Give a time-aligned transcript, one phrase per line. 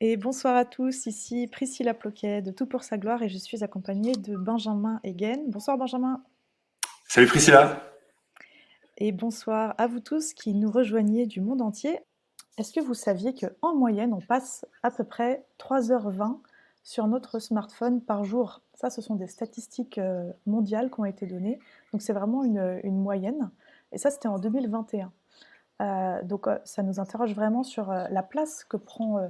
[0.00, 3.64] Et bonsoir à tous, ici Priscilla Ploquet de Tout pour sa gloire et je suis
[3.64, 5.50] accompagnée de Benjamin Egen.
[5.50, 6.22] Bonsoir Benjamin.
[7.08, 7.82] Salut Priscilla.
[8.98, 11.98] Et bonsoir à vous tous qui nous rejoignez du monde entier.
[12.58, 16.42] Est-ce que vous saviez qu'en moyenne, on passe à peu près 3h20
[16.84, 18.62] sur notre smartphone par jour?
[18.74, 21.58] Ça, ce sont des statistiques euh, mondiales qui ont été données.
[21.92, 23.50] Donc c'est vraiment une, moyenne.
[23.90, 25.10] Et ça, c'était en 2021.
[25.80, 29.28] Euh, donc euh, ça nous interroge vraiment sur la place que prend euh,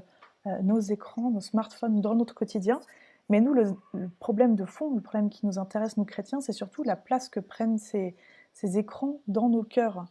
[0.63, 2.81] nos écrans, nos smartphones dans notre quotidien.
[3.29, 3.77] Mais nous, le,
[4.21, 7.41] problème de fond, le problème qui nous intéresse, nous chrétiens, c'est surtout la place que
[7.41, 8.15] prennent ces,
[8.63, 10.07] écrans dans nos cœurs.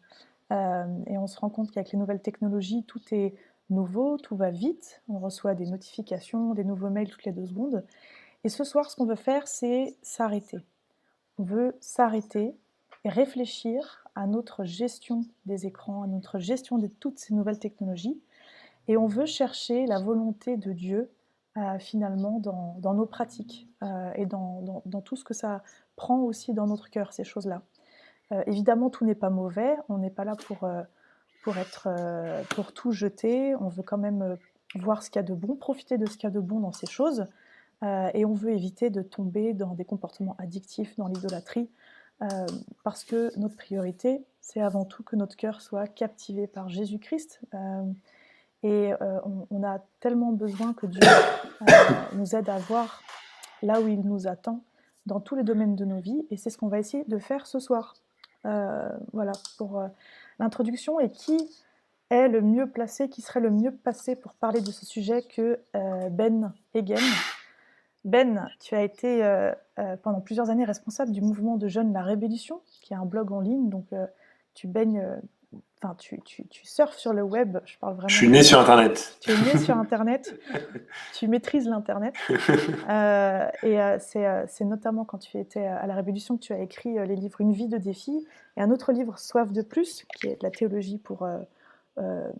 [0.51, 3.33] Euh, et on se rend compte qu'avec les nouvelles technologies, tout est
[3.69, 5.01] nouveau, tout va vite.
[5.09, 7.83] On reçoit des notifications, des nouveaux mails toutes les deux secondes.
[8.43, 10.59] Et ce soir, ce qu'on veut faire, c'est s'arrêter.
[11.39, 12.55] On veut s'arrêter
[13.03, 18.19] et réfléchir à notre gestion des écrans, à notre gestion de toutes ces nouvelles technologies
[18.87, 21.11] et on veut chercher la volonté de Dieu
[21.57, 25.63] euh, finalement dans, nos pratiques euh, et dans, tout ce que ça
[25.95, 27.63] prend aussi dans notre cœur, ces choses-là.
[28.31, 30.69] Euh, évidemment, tout n'est pas mauvais, on n'est pas là pour,
[31.43, 31.89] pour, être,
[32.49, 34.37] pour tout jeter, on veut quand même
[34.75, 36.59] voir ce qu'il y a de bon, profiter de ce qu'il y a de bon
[36.59, 37.25] dans ces choses,
[37.83, 41.69] et on veut éviter de tomber dans des comportements addictifs, dans l'idolâtrie,
[42.83, 47.41] parce que notre priorité, c'est avant tout que notre cœur soit captivé par Jésus-Christ.
[48.63, 49.19] Et euh,
[49.51, 51.01] on, a tellement besoin que Dieu
[51.61, 51.65] euh,
[52.13, 53.01] nous aide à voir
[53.61, 54.63] là où il nous attend
[55.05, 56.25] dans tous les domaines de nos vies.
[56.31, 57.95] Et c'est ce qu'on va essayer de faire ce soir.
[58.45, 59.81] Euh, voilà pour
[60.39, 60.99] l'introduction.
[60.99, 61.37] Et qui
[62.09, 65.59] est le mieux placé, qui serait le mieux passé pour parler de ce sujet que
[66.09, 66.99] Ben Egen
[68.05, 69.21] Ben, tu as été
[70.01, 73.39] pendant plusieurs années responsable du mouvement de jeunes La Révolution, qui est un blog en
[73.39, 73.69] ligne.
[73.69, 73.87] Donc
[74.53, 75.03] tu baignes
[75.83, 78.07] Enfin, tu, tu, surfes sur le web, je parle vraiment.
[78.07, 79.15] Je suis né sur Internet.
[79.21, 80.35] Tu es né sur Internet,
[81.13, 82.15] tu maîtrises l'Internet.
[82.89, 86.59] Euh, et euh, euh, c'est notamment quand tu étais à la Révolution que tu as
[86.59, 90.27] écrit les livres Une vie de défi et un autre livre, Soif de plus, qui
[90.27, 91.27] est de la théologie pour.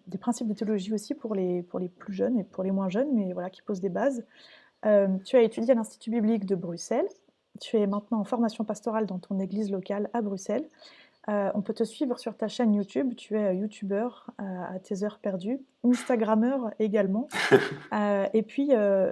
[0.07, 2.89] des principes de théologie aussi pour les, pour les plus jeunes et pour les moins
[2.89, 4.25] jeunes, mais voilà, qui posent des bases.
[5.25, 7.07] tu as étudié à l'Institut biblique de Bruxelles.
[7.59, 10.67] Tu es maintenant en formation pastorale dans ton église locale à Bruxelles.
[11.29, 13.13] Euh, on peut te suivre sur ta chaîne YouTube.
[13.15, 14.43] Tu es youtubeur euh,
[14.75, 17.27] à tes heures perdues, Instagrammeur également.
[17.93, 18.71] Euh, et puis,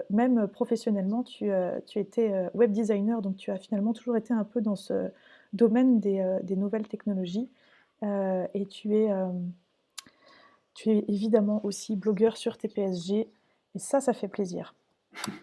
[0.10, 1.50] même professionnellement, tu,
[1.88, 5.10] tu étais web designer, donc tu as finalement toujours été un peu dans ce
[5.54, 7.50] domaine des, nouvelles technologies.
[8.04, 9.10] et tu es,
[10.74, 13.28] tu es évidemment aussi blogueur sur TPSG.
[13.76, 14.76] Et ça, ça fait plaisir.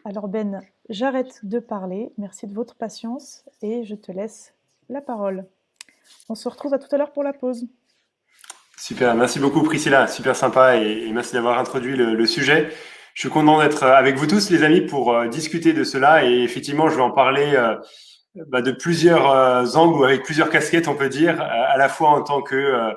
[0.04, 2.12] Alors Ben, j'arrête de parler.
[2.18, 4.54] Merci de votre patience et je te laisse
[4.88, 5.46] la parole.
[6.28, 7.66] On se retrouve à tout à l'heure pour la pause.
[8.84, 12.68] Super, merci beaucoup Priscilla, super sympa et, merci d'avoir introduit le, sujet.
[13.14, 16.42] Je suis content d'être avec vous tous les amis pour euh, discuter de cela et
[16.42, 17.76] effectivement je vais en parler euh,
[18.48, 22.08] bah, de plusieurs euh, angles ou avec plusieurs casquettes on peut dire, à la fois
[22.08, 22.92] en tant que,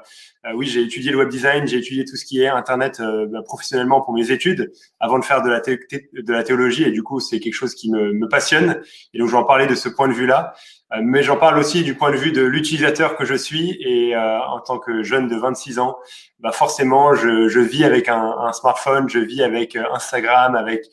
[0.55, 4.01] oui j'ai étudié le web design, j'ai étudié tout ce qui est Internet bah, professionnellement
[4.01, 7.75] pour mes études avant de faire de la, théologie et du coup c'est quelque chose
[7.75, 8.81] qui me, me passionne
[9.13, 10.55] et donc je vais en parler de ce point de vue là.
[10.95, 14.16] Euh, mais j'en parle aussi du point de vue de l'utilisateur que je suis et
[14.16, 15.97] euh, en tant que jeune de 26 ans,
[16.39, 20.85] bah forcément, je, je vis avec un, un, smartphone, je vis avec euh, Instagram, avec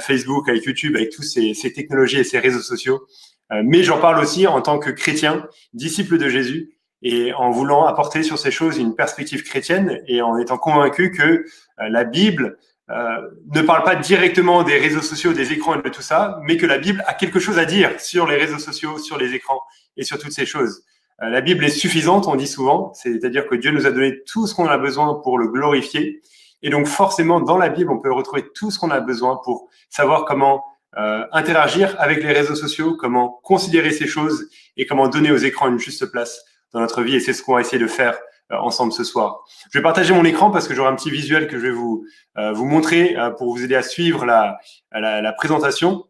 [0.00, 3.06] Facebook, avec YouTube, avec tous ces, ces technologies et ces réseaux sociaux.
[3.50, 8.22] mais j'en parle aussi en tant que chrétien, disciple de Jésus, et en voulant apporter
[8.22, 11.46] sur ces choses une perspective chrétienne et en étant convaincu que
[11.78, 12.58] la Bible
[12.90, 16.56] euh, ne parle pas directement des réseaux sociaux, des écrans et de tout ça, mais
[16.56, 19.60] que la Bible a quelque chose à dire sur les réseaux sociaux, sur les écrans
[19.96, 20.84] et sur toutes ces choses.
[21.22, 24.46] Euh, la Bible est suffisante, on dit souvent, c'est-à-dire que Dieu nous a donné tout
[24.46, 26.22] ce qu'on a besoin pour le glorifier.
[26.62, 29.68] Et donc forcément, dans la Bible, on peut retrouver tout ce qu'on a besoin pour
[29.90, 30.64] savoir comment
[30.96, 34.48] euh, interagir avec les réseaux sociaux, comment considérer ces choses
[34.78, 36.42] et comment donner aux écrans une juste place
[36.72, 37.16] dans notre vie.
[37.16, 38.18] Et c'est ce qu'on va essayer de faire
[38.50, 39.44] ensemble ce soir.
[39.70, 42.04] Je vais partager mon écran parce que j'aurai un petit visuel que je vais vous,
[42.36, 44.58] euh, vous montrer euh, pour vous aider à suivre la,
[44.92, 46.04] la, la présentation.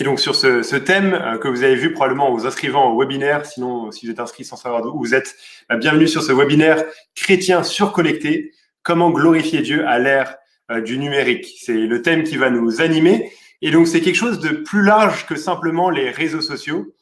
[0.00, 2.98] Et donc sur ce, ce, thème que vous avez vu probablement en vous inscrivant au
[2.98, 5.36] webinaire, sinon si vous êtes inscrit sans savoir d'où vous êtes,
[5.70, 6.84] bienvenue sur ce webinaire
[7.14, 8.52] chrétien surconnecté,
[8.82, 10.38] comment glorifier Dieu à l'ère
[10.84, 11.58] du numérique.
[11.60, 13.30] C'est le thème qui va nous animer.
[13.62, 16.92] Et donc, c'est quelque chose de plus large que simplement les réseaux sociaux.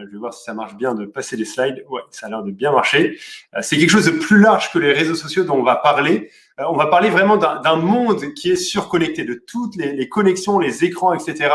[0.00, 1.84] Je vais voir si ça marche bien de passer les slides.
[1.88, 3.18] Ouais, ça a l'air de bien marcher.
[3.60, 6.30] c'est quelque chose de plus large que les réseaux sociaux dont on va parler.
[6.58, 11.12] on va parler vraiment d'un monde qui est surconnecté, de toutes les, connexions, les écrans,
[11.12, 11.50] etc.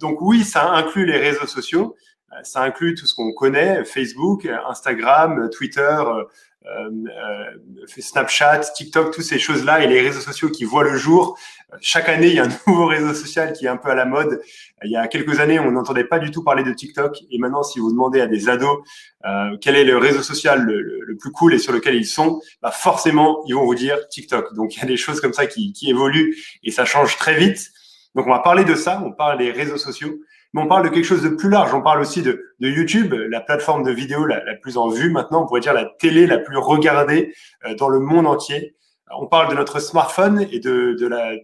[0.00, 1.96] donc oui, ça inclut les réseaux sociaux,
[2.42, 6.24] ça inclut tout ce qu'on connaît, Facebook, Instagram, Twitter, euh, euh,
[7.98, 11.38] Snapchat, TikTok, toutes ces choses-là et les réseaux sociaux qui voient le jour.
[11.80, 14.04] Chaque année, il y a un nouveau réseau social qui est un peu à la
[14.04, 14.40] mode.
[14.84, 17.18] Il y a quelques années, on n'entendait pas du tout parler de TikTok.
[17.30, 18.78] Et maintenant, si vous demandez à des ados
[19.26, 22.70] euh, quel est le réseau social le, plus cool et sur lequel ils sont, bah
[22.70, 24.54] forcément, ils vont vous dire TikTok.
[24.54, 27.36] Donc, il y a des choses comme ça qui, qui évoluent et ça change très
[27.36, 27.70] vite.
[28.14, 29.02] Donc, on va parler de ça.
[29.04, 30.18] On parle des réseaux sociaux
[30.54, 31.74] mais on parle de quelque chose de plus large.
[31.74, 35.46] On parle aussi de, YouTube, la plateforme de vidéo la, plus en vue maintenant, on
[35.46, 37.34] pourrait dire la télé la plus regardée
[37.66, 38.76] euh, dans le monde entier.
[39.18, 40.96] On parle de notre smartphone et de,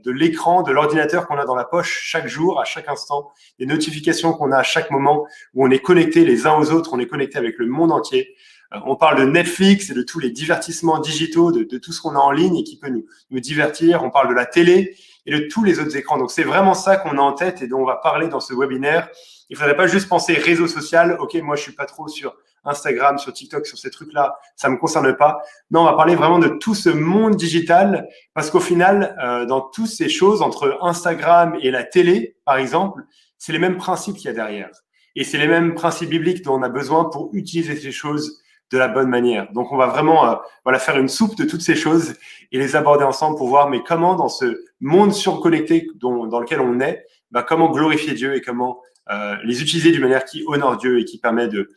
[0.07, 4.33] l'écran, de, l'ordinateur qu'on a dans la poche chaque jour, à chaque instant, des notifications
[4.33, 7.07] qu'on a à chaque moment où on est connecté les uns aux autres, on est
[7.07, 8.35] connecté avec le monde entier.
[8.73, 12.15] Euh, on parle de Netflix et de tous les divertissements digitaux, de, tout ce qu'on
[12.15, 14.05] a en ligne et qui peut nous divertir.
[14.05, 14.97] On parle de la télé
[15.27, 16.19] et de tous les autres écrans.
[16.19, 18.55] Donc c'est vraiment ça qu'on a en tête et dont on va parler dans ce
[18.55, 19.09] webinaire.
[19.49, 21.17] Il faudrait pas juste penser réseau social.
[21.21, 24.77] Ok, moi je suis pas trop sur Instagram, sur TikTok, sur ces trucs-là, ça me
[24.77, 25.43] concerne pas.
[25.71, 29.61] Non, on va parler vraiment de tout ce monde digital parce qu'au final, euh, dans
[29.61, 33.03] toutes ces choses entre Instagram et la télé, par exemple,
[33.39, 34.71] c'est les mêmes principes qu'il y a derrière.
[35.17, 38.41] Et c'est les mêmes principes bibliques dont on a besoin pour utiliser ces choses
[38.71, 39.51] de la bonne manière.
[39.53, 40.35] Donc, on va vraiment euh,
[40.65, 42.15] voilà, faire une soupe de toutes ces choses
[42.53, 46.61] et les aborder ensemble pour voir, mais comment dans ce monde surconnecté dont, dans lequel
[46.61, 48.81] on est, bah, comment glorifier Dieu et comment
[49.11, 51.71] euh, les utiliser d'une manière qui honore Dieu et qui permet de,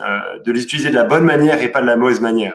[0.00, 2.54] euh, de les utiliser de la bonne manière et pas de la mauvaise manière.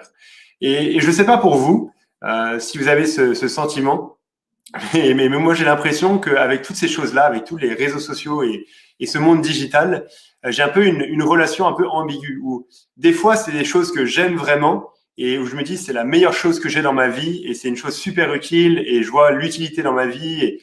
[0.62, 1.92] Et, je ne sais pas pour vous
[2.24, 4.18] euh, si vous avez ce, ce sentiment,
[4.94, 8.68] mais, mais, moi j'ai l'impression qu'avec toutes ces choses-là, avec tous les réseaux sociaux et,
[9.00, 10.08] et ce monde digital,
[10.50, 12.68] j'ai un peu une, une, relation un peu ambiguë où
[12.98, 16.04] des fois c'est des choses que j'aime vraiment et où je me dis c'est la
[16.04, 19.12] meilleure chose que j'ai dans ma vie et c'est une chose super utile et je
[19.12, 20.62] vois l'utilité dans ma vie et,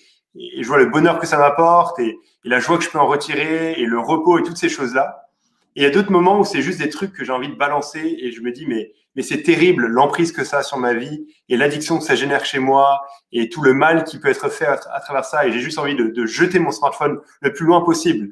[0.60, 3.06] je vois le bonheur que ça m'apporte et, et, la joie que je peux en
[3.06, 5.26] retirer et le repos et toutes ces choses-là.
[5.75, 7.56] Et il y a d'autres moments où c'est juste des trucs que j'ai envie de
[7.56, 10.94] balancer et je me dis mais mais c'est terrible l'emprise que ça a sur ma
[10.94, 13.00] vie et l'addiction que ça génère chez moi
[13.32, 15.78] et tout le mal qui peut être fait à, à travers ça et j'ai juste
[15.78, 18.30] envie de, de jeter mon smartphone le plus loin possible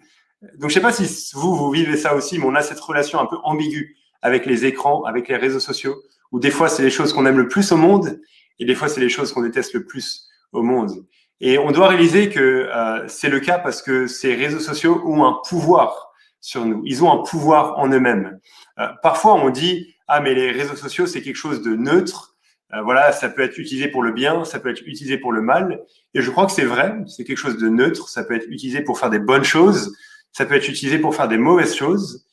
[0.59, 3.19] donc, je sais pas si vous, vous vivez ça aussi, mais on a cette relation
[3.19, 6.03] un peu ambiguë avec les écrans, avec les réseaux sociaux,
[6.33, 8.21] où des fois, c'est les choses qu'on aime le plus au monde,
[8.59, 11.07] et des fois, c'est les choses qu'on déteste le plus au monde.
[11.41, 15.25] Et on doit réaliser que euh, c'est le cas parce que ces réseaux sociaux ont
[15.25, 16.83] un pouvoir sur nous.
[16.87, 18.39] Ils ont un pouvoir en eux-mêmes.
[18.79, 22.37] Euh, parfois, on dit ah mais les réseaux sociaux c'est quelque chose de neutre.
[22.73, 25.43] Euh, voilà, ça peut être utilisé pour le bien, ça peut être utilisé pour le
[25.43, 25.83] mal.
[26.15, 26.95] Et je crois que c'est vrai.
[27.07, 28.09] C'est quelque chose de neutre.
[28.09, 29.95] Ça peut être utilisé pour faire des bonnes choses
[30.37, 32.27] ça peut être utilisé pour faire des mauvaises choses.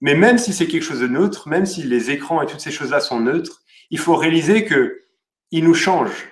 [0.00, 2.70] Mais même si c'est quelque chose de neutre, même si les écrans et toutes ces
[2.70, 3.60] choses-là sont neutres,
[3.90, 5.02] il faut réaliser que
[5.50, 6.26] ils nous changent.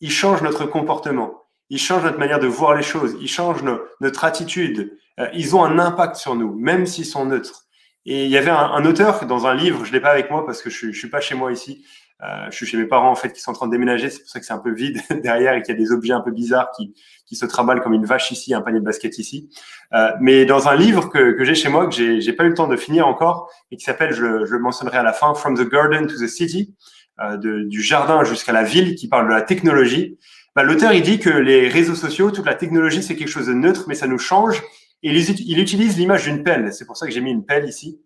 [0.00, 1.42] Ils changent notre comportement.
[1.68, 3.16] Ils changent notre manière de voir les choses.
[3.20, 3.64] Ils changent
[4.00, 4.96] notre attitude.
[5.18, 7.64] Euh, ils ont un impact sur nous, même s'ils sont neutres.
[8.06, 10.62] Et il y avait un, auteur dans un livre, je l'ai pas avec moi parce
[10.62, 11.84] que je, je suis pas chez moi ici,
[12.20, 14.28] je suis chez mes parents en fait qui sont en train de déménager, c'est pour
[14.28, 16.32] ça que c'est un peu vide derrière et qu'il y a des objets un peu
[16.32, 16.94] bizarres qui,
[17.26, 19.48] qui se trimballent comme une vache ici, un panier de basket ici.
[19.94, 22.48] Euh, mais dans un livre que, que j'ai chez moi, que j'ai, j'ai pas eu
[22.48, 25.34] le temps de finir encore et qui s'appelle, je, je le mentionnerai à la fin,
[25.34, 26.74] From the Garden to the City,
[27.20, 30.18] euh, de, du jardin jusqu'à la ville, qui parle de la technologie.
[30.56, 33.54] Bah, l'auteur il dit que les réseaux sociaux, toute la technologie, c'est quelque chose de
[33.54, 34.62] neutre, mais ça nous change.
[35.04, 36.72] Et il utilise l'image d'une pelle.
[36.72, 38.00] C'est pour ça que j'ai mis une pelle ici.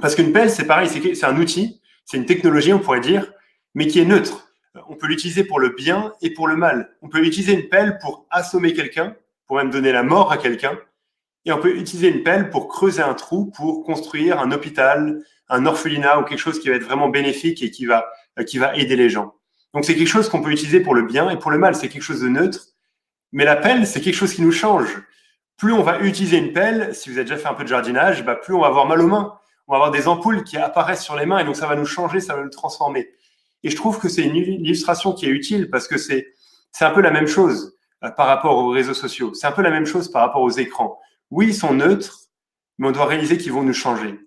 [0.00, 3.32] Parce qu'une pelle, c'est pareil, c'est, c'est un outil c'est une technologie, on pourrait dire,
[3.74, 4.48] mais qui est neutre.
[4.88, 6.96] On peut l'utiliser pour le bien et pour le mal.
[7.02, 10.78] On peut utiliser une pelle pour assommer quelqu'un, pour même donner la mort à quelqu'un.
[11.44, 15.66] Et on peut utiliser une pelle pour creuser un trou, pour construire un hôpital, un
[15.66, 18.10] orphelinat ou quelque chose qui va être vraiment bénéfique et qui va,
[18.46, 19.34] qui va aider les gens.
[19.74, 21.74] Donc c'est quelque chose qu'on peut utiliser pour le bien et pour le mal.
[21.74, 22.60] C'est quelque chose de neutre.
[23.32, 25.02] Mais la pelle, c'est quelque chose qui nous change.
[25.56, 28.24] Plus on va utiliser une pelle, si vous avez déjà fait un peu de jardinage,
[28.24, 29.38] bah plus on va avoir mal aux mains
[29.68, 31.86] on va avoir des ampoules qui apparaissent sur les mains et donc ça va nous
[31.86, 33.10] changer, ça va nous transformer.
[33.62, 36.34] Et je trouve que c'est une illustration qui est utile parce que c'est
[36.72, 39.34] c'est un peu la même chose euh, par rapport aux réseaux sociaux.
[39.34, 40.98] C'est un peu la même chose par rapport aux écrans.
[41.30, 42.20] Oui, ils sont neutres,
[42.78, 44.18] mais on doit réaliser qu'ils vont nous changer.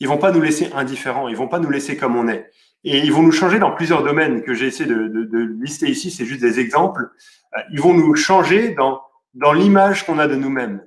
[0.00, 2.50] Ils vont pas nous laisser indifférents, ils vont pas nous laisser comme on est.
[2.84, 5.88] Et ils vont nous changer dans plusieurs domaines que j'ai essayé de, de, de, lister
[5.88, 7.10] ici, c'est juste des exemples.
[7.56, 9.00] Euh, ils vont nous changer dans,
[9.34, 10.82] dans l'image qu'on a de nous-mêmes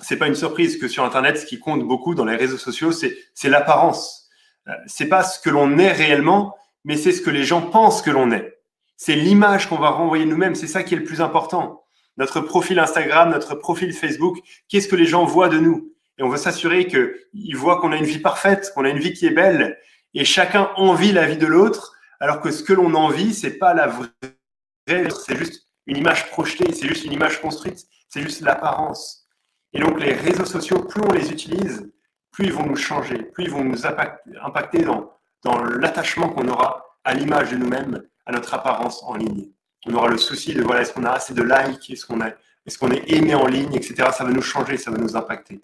[0.00, 2.92] c'est pas une surprise que sur Internet, ce qui compte beaucoup dans les réseaux sociaux,
[2.92, 4.28] c'est, c'est l'apparence.
[4.68, 8.00] Euh, c'est pas ce que l'on est réellement, mais c'est ce que les gens pensent
[8.00, 8.60] que l'on est.
[8.96, 10.54] C'est l'image qu'on va renvoyer nous-mêmes.
[10.54, 11.84] C'est ça qui est le plus important.
[12.16, 14.38] Notre profil Instagram, notre profil Facebook,
[14.68, 15.92] qu'est-ce que les gens voient de nous?
[16.16, 19.12] Et on veut s'assurer qu'ils voient qu'on a une vie parfaite, qu'on a une vie
[19.12, 19.78] qui est belle.
[20.14, 23.74] Et chacun envie la vie de l'autre, alors que ce que l'on envie, c'est pas
[23.74, 24.08] la vraie,
[24.86, 29.26] c'est juste une image projetée, c'est juste une image construite, c'est juste l'apparence.
[29.72, 31.92] Et donc les réseaux sociaux, plus on les utilise,
[32.30, 36.84] plus ils vont nous changer, plus ils vont nous impacter dans, dans l'attachement qu'on aura
[37.04, 39.46] à l'image de nous-mêmes, à notre apparence en ligne.
[39.86, 42.20] On aura le souci de voilà, est-ce qu'on a assez de likes, est-ce qu'on
[42.90, 44.08] est, aimé en ligne, etc.
[44.12, 45.60] Ça va nous changer, ça va nous impacter.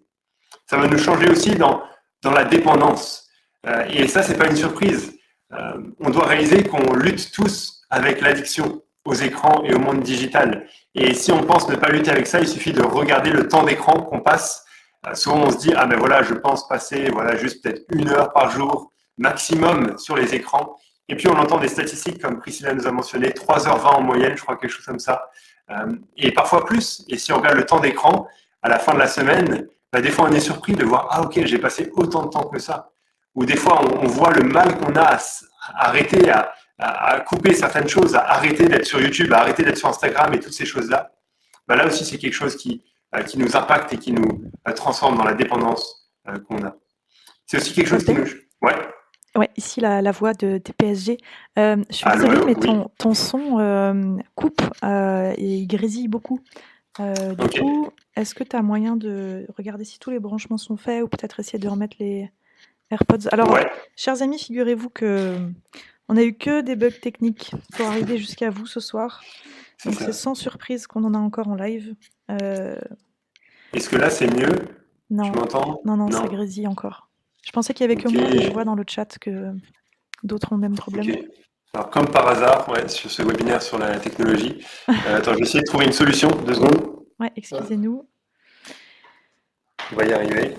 [0.67, 1.83] Ça va nous changer aussi dans,
[2.23, 3.29] dans la dépendance.
[3.67, 5.19] Euh, et ça, c'est pas une surprise.
[5.53, 10.67] Euh, on doit réaliser qu'on lutte tous avec l'addiction aux écrans et au monde digital.
[10.95, 13.65] Et si on pense ne pas lutter avec ça, il suffit de regarder le temps
[13.65, 14.65] d'écran qu'on passe.
[15.09, 18.09] Euh, souvent, on se dit, ah ben voilà, je pense passer voilà, juste peut-être une
[18.09, 20.77] heure par jour maximum sur les écrans.
[21.09, 24.43] Et puis, on entend des statistiques, comme Priscilla nous a mentionné, 3h20 en moyenne, je
[24.43, 25.31] crois, quelque chose comme ça.
[25.71, 27.05] Euh, et parfois plus.
[27.09, 28.27] Et si on regarde le temps d'écran,
[28.63, 31.23] à la fin de la semaine, bah, des fois, on est surpris de voir, ah
[31.23, 32.91] ok, j'ai passé autant de temps que ça.
[33.35, 35.19] Ou des fois, on, voit le mal qu'on a à,
[35.77, 39.89] arrêter, à, à, couper certaines choses, à arrêter d'être sur YouTube, à arrêter d'être sur
[39.89, 41.13] Instagram et toutes ces choses-là.
[41.67, 44.73] Bah, là aussi, c'est quelque chose qui, euh, qui nous impacte et qui nous euh,
[44.73, 46.11] transforme dans la dépendance
[46.49, 46.77] qu'on a.
[47.47, 48.25] C'est aussi quelque chose qui nous...
[48.63, 48.77] Ouais.
[49.35, 51.19] Ouais, ici la, la voix de, TPSG.
[51.59, 56.41] Euh, je suis désolée, mais ton, ton son euh, coupe euh, et il grésille beaucoup.
[56.99, 61.03] du coup, est-ce que tu as moyen de regarder si tous les branchements sont faits
[61.03, 62.31] ou peut-être essayer de remettre les
[62.91, 63.29] AirPods?
[63.33, 63.57] Alors,
[63.97, 65.39] chers amis, figurez-vous que
[66.09, 69.23] on a eu que des bugs techniques pour arriver jusqu'à vous ce soir.
[69.87, 71.95] Donc c'est sans surprise qu'on en a encore en live.
[72.29, 74.53] Est-ce que là c'est mieux?
[75.09, 75.33] Non.
[75.85, 77.09] non, non, ça grésille encore.
[77.45, 79.53] Je pensais qu'il y avait que moi, mais je vois dans le chat que
[80.23, 81.17] d'autres ont le même problème.
[81.75, 84.65] Alors, comme par hasard, ouais, sur ce webinaire sur la technologie.
[84.89, 86.29] Euh, attends, je vais essayer de trouver une solution.
[86.47, 87.03] Deux secondes.
[87.19, 88.07] Ouais, excusez-nous.
[89.91, 90.55] On va y arriver.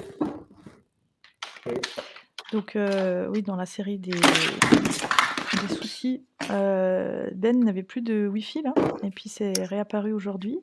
[2.52, 8.64] Donc, euh, oui, dans la série des, des soucis, euh, Ben n'avait plus de Wi-Fi,
[8.64, 8.74] là,
[9.04, 10.60] et puis c'est réapparu aujourd'hui.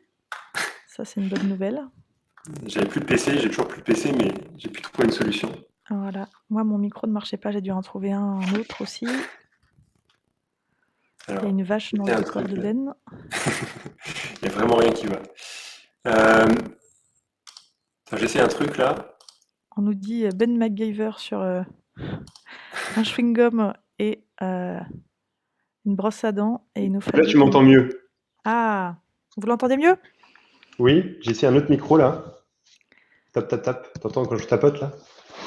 [0.88, 1.82] Ça, c'est une bonne nouvelle.
[2.66, 5.52] J'avais plus de PC, j'ai toujours plus de PC, mais j'ai pu trouver une solution.
[5.90, 6.28] Voilà.
[6.48, 9.06] Moi, mon micro ne marchait pas, j'ai dû en trouver un, autre aussi.
[11.28, 12.94] Il y a une vache dans le corps de Ben.
[14.42, 15.20] Il n'y a vraiment rien qui va.
[16.06, 16.46] Euh...
[18.16, 19.16] J'essaie un truc là?
[19.76, 21.62] On nous dit euh, Ben McGaver sur euh,
[22.96, 24.80] un chewing-gum et euh,
[25.86, 26.66] une brosse à dents.
[26.74, 28.08] Et il nous fait là, tu m'entends mieux.
[28.44, 28.96] Ah,
[29.36, 29.96] vous l'entendez mieux?
[30.78, 32.24] Oui, j'essaie un autre micro là.
[33.32, 34.00] Tap, tap, tap.
[34.00, 34.92] T'entends quand je tapote là?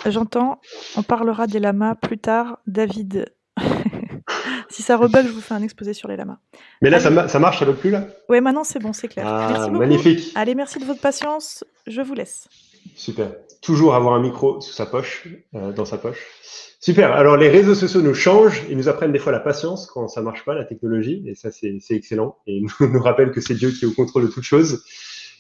[0.06, 0.60] J'entends,
[0.96, 3.34] on parlera des lamas plus tard, David.
[4.70, 6.40] si ça rebelle, je vous fais un exposé sur les lamas.
[6.82, 8.08] Mais là, ça, marche, ça ne plus là?
[8.30, 9.26] Oui, maintenant c'est bon, c'est clair.
[9.28, 9.80] Ah, merci beaucoup.
[9.80, 10.32] magnifique.
[10.36, 11.64] Allez, merci de votre patience.
[11.88, 12.48] Je vous laisse.
[12.96, 13.32] Super.
[13.62, 16.20] Toujours avoir un micro sous sa poche, euh, dans sa poche.
[16.80, 17.14] Super.
[17.14, 20.22] Alors, les réseaux sociaux nous changent et nous apprennent des fois la patience quand ça
[20.22, 21.24] marche pas, la technologie.
[21.26, 22.36] Et ça, c'est excellent.
[22.46, 24.84] Et nous, nous rappelle que c'est Dieu qui est au contrôle de toutes choses.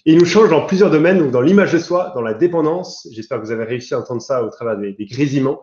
[0.06, 3.08] Il nous change dans plusieurs domaines, donc dans l'image de soi, dans la dépendance.
[3.12, 5.62] J'espère que vous avez réussi à entendre ça au travers des, des grésillements.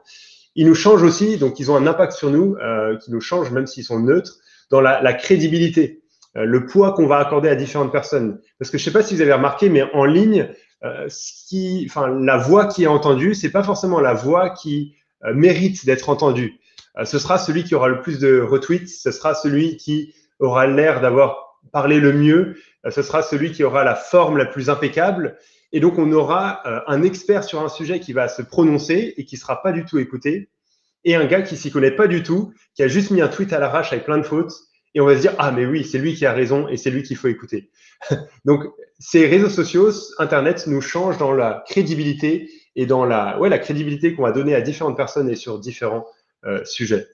[0.54, 3.50] Ils nous changent aussi, donc ils ont un impact sur nous, euh, qui nous change
[3.50, 4.38] même s'ils sont neutres,
[4.70, 6.02] dans la, la crédibilité,
[6.36, 8.40] euh, le poids qu'on va accorder à différentes personnes.
[8.58, 10.48] Parce que je ne sais pas si vous avez remarqué, mais en ligne,
[10.82, 14.94] euh, ce qui, enfin, la voix qui est entendue, c'est pas forcément la voix qui
[15.24, 16.58] euh, mérite d'être entendue.
[16.98, 20.66] Euh, ce sera celui qui aura le plus de retweets, ce sera celui qui aura
[20.66, 24.70] l'air d'avoir parler le mieux, euh, ce sera celui qui aura la forme la plus
[24.70, 25.36] impeccable.
[25.72, 29.24] Et donc, on aura euh, un expert sur un sujet qui va se prononcer et
[29.24, 30.48] qui sera pas du tout écouté,
[31.04, 33.52] et un gars qui s'y connaît pas du tout, qui a juste mis un tweet
[33.52, 34.52] à l'arrache avec plein de fautes,
[34.94, 36.90] et on va se dire ah mais oui, c'est lui qui a raison et c'est
[36.90, 37.70] lui qu'il faut écouter.
[38.44, 38.64] donc,
[38.98, 44.14] ces réseaux sociaux, Internet nous change dans la crédibilité et dans la ouais la crédibilité
[44.14, 46.06] qu'on va donner à différentes personnes et sur différents
[46.44, 47.06] euh, sujets.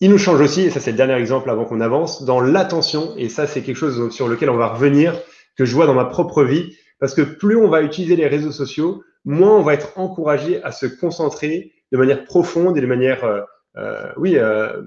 [0.00, 3.16] Il nous change aussi, et ça c'est le dernier exemple avant qu'on avance, dans l'attention,
[3.16, 5.20] et ça c'est quelque chose sur lequel on va revenir,
[5.56, 8.52] que je vois dans ma propre vie, parce que plus on va utiliser les réseaux
[8.52, 13.24] sociaux, moins on va être encouragé à se concentrer de manière profonde et de manière,
[13.24, 13.40] euh,
[13.76, 14.82] euh, oui, euh,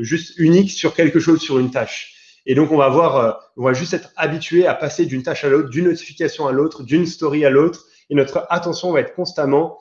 [0.00, 2.14] juste unique sur quelque chose, sur une tâche.
[2.46, 5.48] Et donc on va voir, on va juste être habitué à passer d'une tâche à
[5.48, 9.78] l'autre, d'une notification à l'autre, d'une story à l'autre, et notre attention va être constamment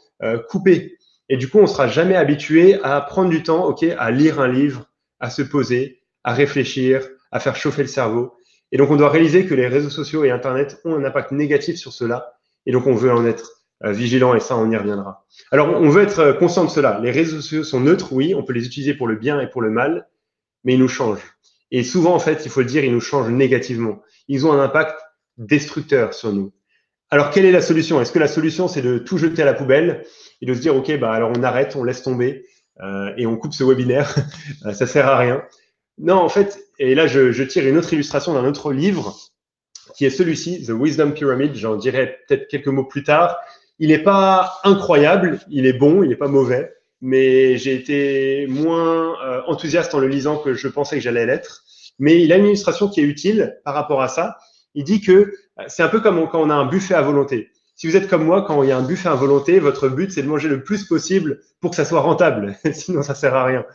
[0.49, 0.97] coupée
[1.29, 4.47] et du coup, on sera jamais habitué à prendre du temps, ok, à lire un
[4.47, 4.85] livre,
[5.19, 8.33] à se poser, à réfléchir, à faire chauffer le cerveau.
[8.71, 11.77] Et donc, on doit réaliser que les réseaux sociaux et Internet ont un impact négatif
[11.77, 12.33] sur cela.
[12.65, 13.51] Et donc, on veut en être
[13.85, 15.25] euh, vigilant et ça, on y reviendra.
[15.51, 16.99] Alors, on veut être conscient de cela.
[16.99, 19.61] Les réseaux sociaux sont neutres, oui, on peut les utiliser pour le bien et pour
[19.61, 20.09] le mal,
[20.63, 21.35] mais ils nous changent.
[21.71, 24.01] Et souvent, en fait, il faut le dire, ils nous changent négativement.
[24.27, 24.99] Ils ont un impact
[25.37, 26.51] destructeur sur nous.
[27.11, 27.99] Alors, quelle est la solution?
[28.01, 30.03] Est-ce que la solution, c'est de tout jeter à la poubelle
[30.41, 32.45] et de se dire, OK, bah, alors on arrête, on laisse tomber
[32.81, 34.15] euh, et on coupe ce webinaire
[34.73, 35.43] Ça sert à rien.
[35.97, 39.17] Non, en fait, et là, je, je tire une autre illustration d'un autre livre
[39.95, 41.55] qui est celui-ci, The Wisdom Pyramid.
[41.55, 43.37] J'en dirai peut-être quelques mots plus tard.
[43.79, 49.15] Il n'est pas incroyable, il est bon, il n'est pas mauvais, mais j'ai été moins
[49.23, 51.63] euh, enthousiaste en le lisant que je pensais que j'allais l'être.
[51.97, 54.37] Mais il a une illustration qui est utile par rapport à ça.
[54.75, 55.33] Il dit que euh,
[55.67, 57.49] c'est un peu comme quand on a un buffet à volonté.
[57.75, 60.11] Si vous êtes comme moi, quand il y a un buffet à volonté, votre but
[60.11, 62.55] c'est de manger le plus possible pour que ça soit rentable.
[62.73, 63.65] Sinon, ça sert à rien.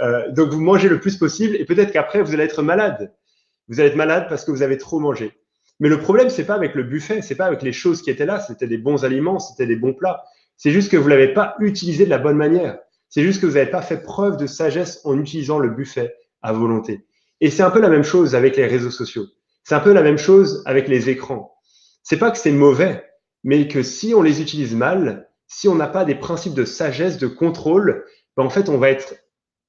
[0.00, 3.14] Euh, donc, vous mangez le plus possible et peut-être qu'après vous allez être malade.
[3.68, 5.32] Vous allez être malade parce que vous avez trop mangé.
[5.80, 8.26] Mais le problème, c'est pas avec le buffet, c'est pas avec les choses qui étaient
[8.26, 10.24] là, c'était des bons aliments, c'était des bons plats.
[10.56, 12.78] C'est juste que vous l'avez pas utilisé de la bonne manière.
[13.08, 16.52] C'est juste que vous n'avez pas fait preuve de sagesse en utilisant le buffet à
[16.52, 17.06] volonté.
[17.40, 19.26] Et c'est un peu la même chose avec les réseaux sociaux.
[19.66, 21.58] C'est un peu la même chose avec les écrans.
[22.04, 23.04] C'est pas que c'est mauvais,
[23.42, 27.18] mais que si on les utilise mal, si on n'a pas des principes de sagesse,
[27.18, 28.04] de contrôle,
[28.36, 29.16] ben en fait, on va être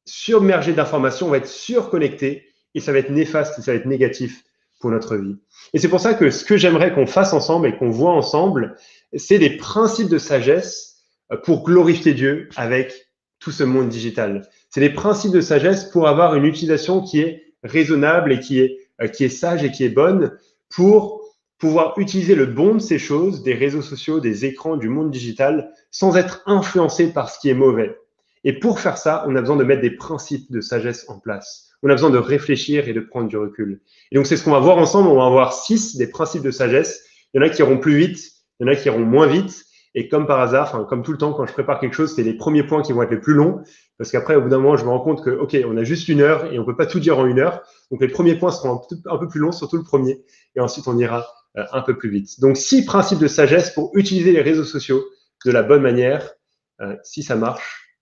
[0.05, 4.43] submergé d'informations, on va être surconnecté et ça va être néfaste, ça va être négatif
[4.79, 5.35] pour notre vie.
[5.73, 8.75] Et c'est pour ça que ce que j'aimerais qu'on fasse ensemble et qu'on voit ensemble,
[9.15, 10.97] c'est des principes de sagesse
[11.31, 12.93] euh, pour glorifier Dieu avec
[13.39, 14.47] tout ce monde digital.
[14.69, 18.86] C'est des principes de sagesse pour avoir une utilisation qui est raisonnable et qui est,
[19.13, 20.37] qui est sage et qui est bonne
[20.69, 21.21] pour
[21.57, 25.71] pouvoir utiliser le bon de ces choses, des réseaux sociaux, des écrans, du monde digital,
[25.91, 27.97] sans être influencé par ce qui est mauvais.
[28.43, 31.67] Et pour faire ça, on a besoin de mettre des principes de sagesse en place
[31.83, 33.81] on a besoin de réfléchir et de prendre du recul.
[34.11, 35.09] Et donc, c'est ce qu'on va voir ensemble.
[35.09, 37.03] On va voir six des principes de sagesse.
[37.33, 38.19] Il y en a qui iront plus vite,
[38.59, 39.65] il y en a qui iront moins vite.
[39.93, 42.23] Et comme par hasard, enfin, comme tout le temps, quand je prépare quelque chose, c'est
[42.23, 43.61] les premiers points qui vont être les plus longs.
[43.97, 46.07] Parce qu'après, au bout d'un moment, je me rends compte que, OK, on a juste
[46.07, 47.63] une heure et on peut pas tout dire en une heure.
[47.91, 50.23] Donc, les premiers points seront un peu plus longs, surtout le premier.
[50.55, 51.25] Et ensuite, on ira
[51.57, 52.39] euh, un peu plus vite.
[52.39, 55.03] Donc, six principes de sagesse pour utiliser les réseaux sociaux
[55.45, 56.33] de la bonne manière.
[56.81, 57.97] Euh, si ça marche,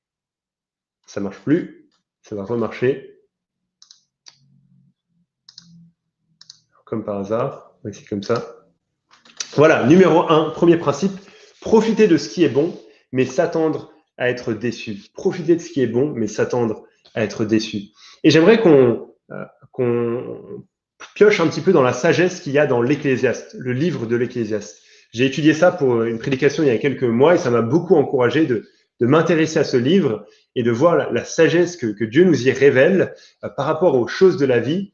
[1.06, 1.90] ça marche plus.
[2.24, 3.16] Ça va remarcher.
[6.86, 7.72] comme par hasard.
[7.92, 8.68] c'est comme ça.
[9.56, 11.12] Voilà, numéro un, premier principe,
[11.60, 12.80] profiter de ce qui est bon,
[13.12, 14.98] mais s'attendre à être déçu.
[15.14, 17.90] Profiter de ce qui est bon, mais s'attendre à être déçu.
[18.24, 19.46] Et j'aimerais qu'on euh,
[21.16, 24.16] pioche un petit peu dans la sagesse qu'il y a dans l'Ecclésiaste, le livre de
[24.16, 24.82] l'Ecclésiaste.
[25.12, 27.96] J'ai étudié ça pour une prédication il y a quelques mois et ça m'a beaucoup
[27.96, 32.52] encouragé de, m'intéresser à ce livre et de voir la, sagesse que, Dieu nous y
[32.52, 34.94] révèle euh, par rapport aux choses de la vie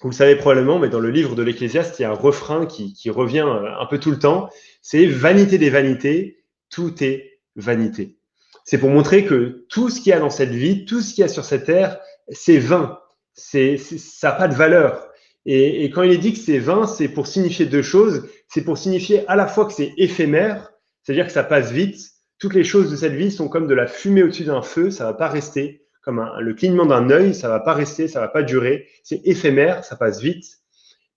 [0.00, 2.66] vous le savez probablement, mais dans le livre de l'Ecclésiaste, il y a un refrain
[2.66, 4.48] qui, revient euh, un peu tout le temps.
[4.80, 8.16] C'est vanité des vanités, tout est vanité.
[8.64, 11.22] C'est pour montrer que tout ce qu'il y a dans cette vie, tout ce qu'il
[11.22, 13.00] y a sur cette terre, c'est vain.
[13.38, 15.08] C'est, ça n'a pas de valeur.
[15.46, 18.28] Et, quand il est dit que c'est vain, c'est pour signifier deux choses.
[18.48, 20.70] C'est pour signifier à la fois que c'est éphémère,
[21.02, 21.98] c'est-à-dire que ça passe vite.
[22.38, 25.04] Toutes les choses de cette vie sont comme de la fumée au-dessus d'un feu, ça
[25.04, 28.42] va pas rester comme le clignement d'un œil, ça va pas rester, ça va pas
[28.42, 30.60] durer, c'est éphémère, ça passe vite.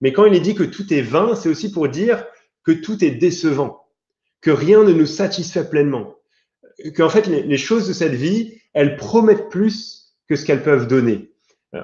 [0.02, 2.26] Mais quand il est dit que tout est vain, c'est aussi pour dire
[2.62, 3.86] que tout est décevant,
[4.42, 6.16] que rien ne nous satisfait pleinement,
[6.94, 11.31] qu'en fait les, choses de cette vie, elles promettent plus que ce qu'elles peuvent donner.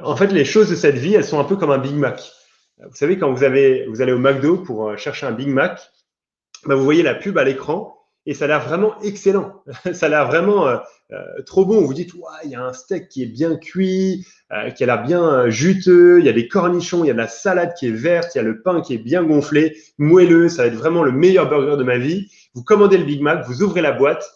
[0.02, 2.30] En fait, les choses de cette vie, elles sont un peu comme un Big Mac.
[2.78, 5.90] Vous savez, quand vous, avez, vous allez au McDo pour euh, chercher un Big Mac,
[6.66, 7.98] ben vous voyez la pub à l'écran
[8.28, 9.62] et ça a l'air vraiment excellent.
[9.92, 10.76] ça a l'air vraiment euh,
[11.12, 11.80] euh, trop bon.
[11.80, 12.12] Vous dites,
[12.44, 16.18] il y a un steak qui est bien cuit, euh, qui a l'air bien juteux,
[16.20, 18.38] il y a des cornichons, il y a de la salade qui est verte, il
[18.38, 21.48] y a le pain qui est bien gonflé, moelleux, ça va être vraiment le meilleur
[21.48, 22.30] burger de ma vie.
[22.54, 24.30] Vous commandez le Big Mac, vous ouvrez la boîte,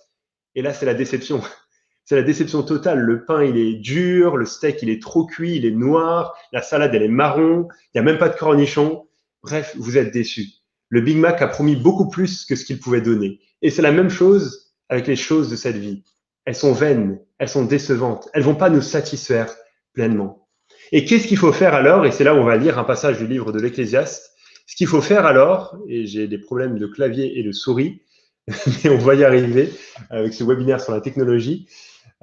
[0.54, 1.42] et là, c'est la déception.
[2.04, 2.98] C'est la déception totale.
[2.98, 6.62] Le pain, il est dur, le steak, il est trop cuit, il est noir, la
[6.62, 9.06] salade, elle est marron, il n'y a même pas de cornichons.
[9.42, 10.46] Bref, vous êtes déçu.
[10.88, 13.40] Le Big Mac a promis beaucoup plus que ce qu'il pouvait donner.
[13.62, 16.04] Et c'est la même chose avec les choses de cette vie.
[16.44, 19.54] Elles sont vaines, elles sont décevantes, elles vont pas nous satisfaire
[19.94, 20.48] pleinement.
[20.90, 22.04] Et qu'est-ce qu'il faut faire alors?
[22.04, 24.32] Et c'est là où on va lire un passage du livre de l'Ecclésiaste.
[24.66, 28.02] Ce qu'il faut faire alors, et j'ai des problèmes de clavier et de souris,
[28.84, 29.70] mais on va y arriver
[30.10, 31.66] avec ce webinaire sur la technologie.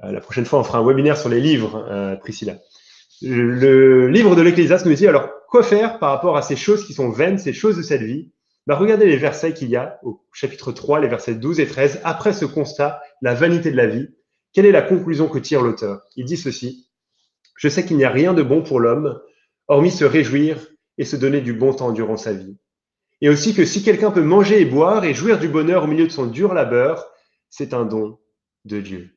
[0.04, 2.58] Euh, la prochaine fois, on fera un webinaire sur les livres, euh, Priscilla.
[3.22, 6.94] Le livre de l'Ecclésiaste nous dit alors quoi faire par rapport à ces choses qui
[6.94, 8.30] sont vaines, ces choses de cette vie?
[8.66, 12.00] Bah, regardez les versets qu'il y a au chapitre 3, les versets 12 et 13.
[12.04, 14.08] Après ce constat, la vanité de la vie,
[14.52, 16.02] quelle est la conclusion que tire l'auteur?
[16.16, 16.88] Il dit ceci.
[17.56, 19.20] Je sais qu'il n'y a rien de bon pour l'homme,
[19.68, 20.66] hormis se réjouir
[20.98, 22.56] et se donner du bon temps durant sa vie.
[23.20, 26.06] Et aussi que si quelqu'un peut manger et boire et jouir du bonheur au milieu
[26.06, 27.06] de son dur labeur,
[27.50, 28.18] c'est un don
[28.64, 29.10] de Dieu.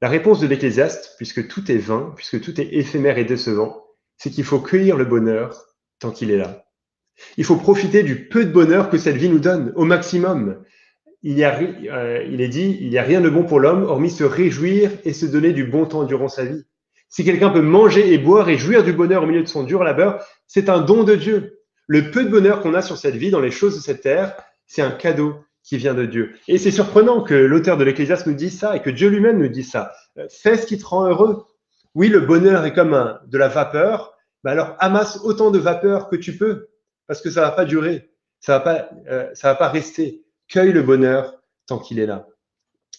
[0.00, 3.84] La réponse de l'Ecclésiaste, puisque tout est vain, puisque tout est éphémère et décevant,
[4.16, 5.64] c'est qu'il faut cueillir le bonheur
[5.98, 6.66] tant qu'il est là.
[7.36, 10.62] Il faut profiter du peu de bonheur que cette vie nous donne au maximum.
[11.22, 13.82] Il, y a, euh, il est dit, il n'y a rien de bon pour l'homme
[13.82, 16.64] hormis se réjouir et se donner du bon temps durant sa vie.
[17.08, 19.82] Si quelqu'un peut manger et boire et jouir du bonheur au milieu de son dur
[19.82, 21.58] labeur, c'est un don de Dieu.
[21.88, 24.36] Le peu de bonheur qu'on a sur cette vie, dans les choses de cette terre,
[24.66, 25.34] c'est un cadeau
[25.68, 26.34] qui vient de Dieu.
[26.48, 29.48] Et c'est surprenant que l'auteur de l'Ecclésiaste nous dise ça et que Dieu lui-même nous
[29.48, 29.92] dise ça.
[30.18, 31.44] Euh, fais ce qui te rend heureux.
[31.94, 34.16] Oui, le bonheur est comme de la vapeur.
[34.44, 36.68] mais alors amasse autant de vapeur que tu peux,
[37.06, 40.24] parce que ça va pas durer, ça va pas, euh, ça va pas rester.
[40.48, 41.34] Cueille le bonheur
[41.66, 42.26] tant qu'il est là.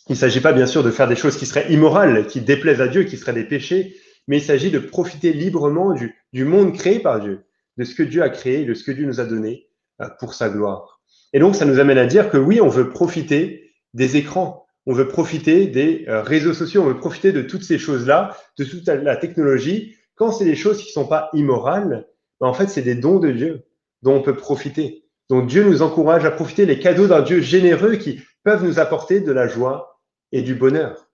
[0.07, 2.81] Il ne s'agit pas bien sûr de faire des choses qui seraient immorales, qui déplaisent
[2.81, 3.95] à Dieu, qui seraient des péchés,
[4.27, 7.45] mais il s'agit de profiter librement du, du, monde créé par Dieu,
[7.77, 9.67] de ce que Dieu a créé, de ce que Dieu nous a donné
[10.01, 10.98] euh, pour sa gloire.
[11.33, 14.93] Et donc ça nous amène à dire que oui, on veut profiter des écrans, on
[14.93, 18.87] veut profiter des euh, réseaux sociaux, on veut profiter de toutes ces choses-là, de toute
[18.87, 19.95] la technologie.
[20.15, 22.07] Quand c'est des choses qui ne sont pas immorales,
[22.39, 23.65] ben en fait, c'est des dons de Dieu
[24.01, 25.05] dont on peut profiter.
[25.29, 29.19] Donc Dieu nous encourage à profiter des cadeaux d'un Dieu généreux qui peuvent nous apporter
[29.19, 29.99] de la joie
[30.31, 31.07] et du bonheur.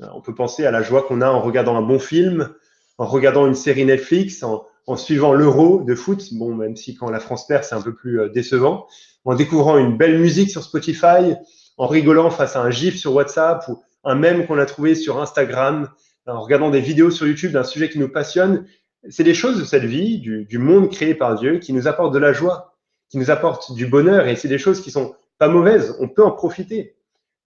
[0.00, 2.54] On peut penser à la joie qu'on a en regardant un bon film,
[2.98, 7.10] en regardant une série Netflix, en, en suivant l'euro de foot, bon, même si quand
[7.10, 8.86] la France perd, c'est un peu plus euh, décevant,
[9.24, 11.34] en découvrant une belle musique sur Spotify,
[11.76, 15.20] en rigolant face à un gif sur WhatsApp ou un mème qu'on a trouvé sur
[15.20, 15.90] Instagram,
[16.26, 18.66] en regardant des vidéos sur YouTube d'un sujet qui nous passionne.
[19.08, 22.18] C'est des choses de cette vie, du, monde créé par Dieu, qui nous apportent de
[22.18, 22.76] la joie,
[23.08, 25.96] qui nous apportent du bonheur, et c'est des choses qui sont pas mauvaises.
[26.00, 26.96] On peut en profiter.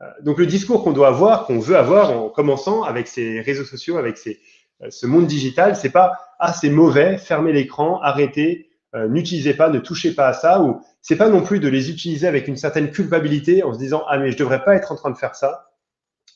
[0.02, 3.64] Euh, donc le discours qu'on doit avoir, qu'on veut avoir en commençant avec ces réseaux
[3.64, 4.40] sociaux, avec ces,
[4.88, 9.78] ce monde digital, c'est pas ah c'est mauvais, fermez l'écran, arrêtez, euh, n'utilisez pas, ne
[9.78, 12.90] touchez pas à ça, ou c'est pas non plus de les utiliser avec une certaine
[12.90, 15.70] culpabilité en se disant ah mais je devrais pas être en train de faire ça.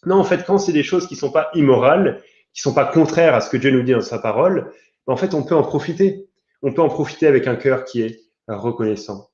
[0.07, 3.35] Non, en fait, quand c'est des choses qui sont pas immorales, qui sont pas contraires
[3.35, 4.73] à ce que Dieu nous dit dans sa parole,
[5.07, 6.29] en fait, on peut en profiter.
[6.63, 9.31] On peut en profiter avec un cœur qui est reconnaissant.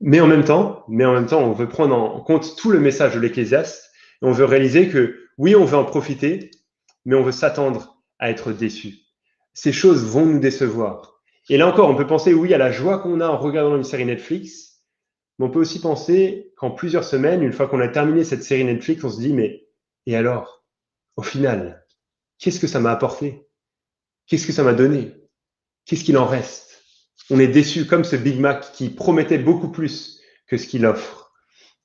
[0.00, 2.80] Mais en même temps, mais en même temps, on veut prendre en compte tout le
[2.80, 3.90] message de l'Ecclésiaste
[4.22, 6.50] et on veut réaliser que oui, on veut en profiter,
[7.04, 8.98] mais on veut s'attendre à être déçu.
[9.54, 11.20] Ces choses vont nous décevoir.
[11.48, 13.84] Et là encore, on peut penser, oui, à la joie qu'on a en regardant une
[13.84, 14.82] série Netflix,
[15.38, 18.64] mais on peut aussi penser qu'en plusieurs semaines, une fois qu'on a terminé cette série
[18.64, 19.66] Netflix, on se dit, mais
[20.06, 20.64] et alors,
[21.16, 21.84] au final,
[22.38, 23.46] qu'est-ce que ça m'a apporté?
[24.26, 25.14] Qu'est-ce que ça m'a donné?
[25.84, 26.82] Qu'est-ce qu'il en reste?
[27.30, 31.32] On est déçu comme ce Big Mac qui promettait beaucoup plus que ce qu'il offre.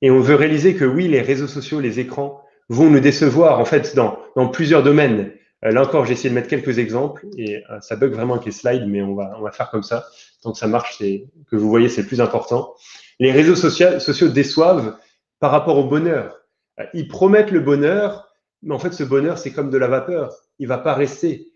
[0.02, 3.66] Et on veut réaliser que oui, les réseaux sociaux, les écrans vont nous décevoir en
[3.66, 5.34] fait dans, dans plusieurs domaines.
[5.64, 8.46] Euh, là encore, j'ai essayé de mettre quelques exemples et euh, ça bug vraiment avec
[8.46, 10.08] les slides, mais on va, on va faire comme ça.
[10.42, 12.74] Tant que ça marche, c'est que vous voyez, c'est le plus important.
[13.20, 14.98] Les réseaux sociaux, déçoivent
[15.40, 16.40] par rapport au bonheur.
[16.80, 18.28] Euh, ils promettent le bonheur,
[18.64, 20.34] mais en fait, ce bonheur, c'est comme de la vapeur.
[20.60, 21.48] Il va pas rester.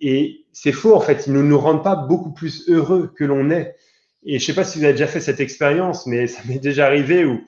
[0.00, 1.26] Et c'est faux, en fait.
[1.26, 3.76] Ils ne nous rendent pas beaucoup plus heureux que l'on est.
[4.24, 6.86] Et je sais pas si vous avez déjà fait cette expérience, mais ça m'est déjà
[6.86, 7.40] arrivé où,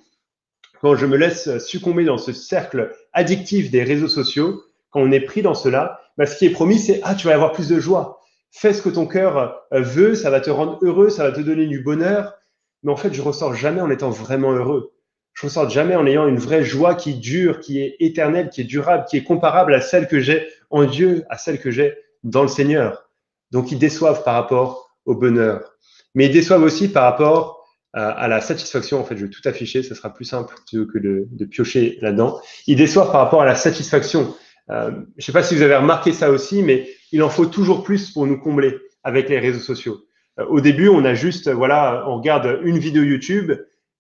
[0.81, 5.21] quand je me laisse succomber dans ce cercle addictif des réseaux sociaux, quand on est
[5.21, 7.79] pris dans cela, bah, ce qui est promis, c'est ah, tu vas avoir plus de
[7.79, 8.21] joie.
[8.51, 11.41] Fais ce que ton cœur euh, veut, ça va te rendre heureux, ça va te
[11.41, 12.35] donner du bonheur.
[12.83, 14.95] Mais en fait, je ressors jamais en étant vraiment heureux.
[15.35, 18.65] Je ressors jamais en ayant une vraie joie qui dure, qui est éternelle, qui est
[18.65, 22.43] durable, qui est comparable à celle que j'ai en Dieu, à celle que j'ai dans
[22.43, 23.09] le Seigneur.
[23.53, 25.77] Donc, ils déçoivent par rapport au bonheur.
[26.15, 27.65] Mais ils déçoivent aussi par rapport
[27.97, 29.01] euh, à la satisfaction.
[29.01, 32.41] En fait, je vais tout afficher, ce sera plus simple que de, de piocher là-dedans.
[32.67, 34.35] Ils déçoivent par rapport à la satisfaction.
[34.71, 37.47] Euh, je ne sais pas si vous avez remarqué ça aussi, mais il en faut
[37.47, 40.01] toujours plus pour nous combler avec les réseaux sociaux.
[40.39, 43.53] Euh, au début, on a juste, voilà, on regarde une vidéo YouTube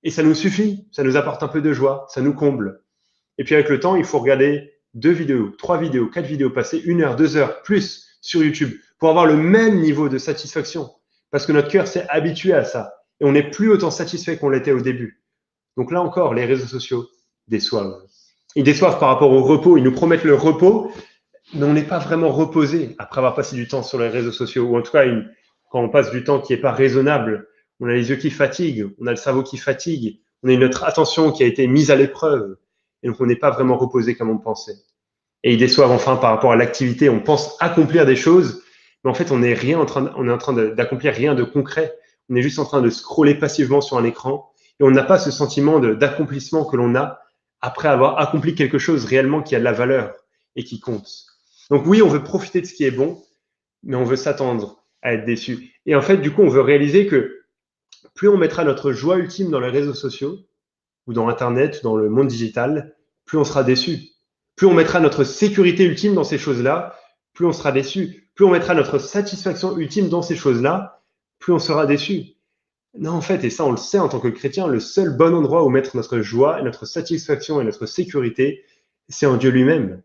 [0.02, 2.82] et ça nous suffit, ça nous apporte un peu de joie, ça nous comble.
[3.38, 6.78] Et puis avec le temps, il faut regarder deux vidéos, trois vidéos, quatre vidéos, passer
[6.84, 10.90] une heure, deux heures plus sur YouTube pour avoir le même niveau de satisfaction.
[11.30, 12.94] Parce que notre cœur s'est habitué à ça.
[13.20, 15.22] Et on n'est plus autant satisfait qu'on l'était au début.
[15.76, 17.06] Donc là encore, les réseaux sociaux
[17.46, 18.02] déçoivent.
[18.54, 19.76] Ils déçoivent par rapport au repos.
[19.76, 20.90] Ils nous promettent le repos,
[21.54, 24.64] mais on n'est pas vraiment reposé après avoir passé du temps sur les réseaux sociaux.
[24.64, 25.04] Ou en tout cas,
[25.70, 27.48] quand on passe du temps qui n'est pas raisonnable,
[27.80, 30.84] on a les yeux qui fatiguent, on a le cerveau qui fatigue, on a notre
[30.84, 32.56] attention qui a été mise à l'épreuve.
[33.02, 34.76] Et donc, on n'est pas vraiment reposé comme on pensait.
[35.44, 37.08] Et ils déçoivent enfin par rapport à l'activité.
[37.08, 38.62] On pense accomplir des choses,
[39.04, 41.44] mais en fait, on est rien en train, on est en train d'accomplir rien de
[41.44, 41.94] concret.
[42.28, 45.18] On est juste en train de scroller passivement sur un écran et on n'a pas
[45.18, 47.20] ce sentiment d'accomplissement que l'on a
[47.60, 50.14] après avoir accompli quelque chose réellement qui a de la valeur
[50.56, 51.08] et qui compte.
[51.70, 53.22] Donc oui, on veut profiter de ce qui est bon,
[53.82, 55.74] mais on veut s'attendre à être déçu.
[55.86, 57.42] Et en fait, du coup, on veut réaliser que
[58.14, 60.38] plus on mettra notre joie ultime dans les réseaux sociaux
[61.06, 64.10] ou dans Internet, dans le monde digital, plus on sera déçu.
[64.56, 66.98] Plus on mettra notre sécurité ultime dans ces choses-là,
[67.32, 68.30] plus on sera déçu.
[68.34, 71.02] Plus on mettra notre satisfaction ultime dans ces choses-là,
[71.38, 72.37] plus on sera déçu.
[72.94, 75.34] Non, en fait, et ça on le sait en tant que chrétien, le seul bon
[75.34, 78.64] endroit où mettre notre joie, notre satisfaction et notre sécurité,
[79.08, 80.02] c'est en Dieu lui-même.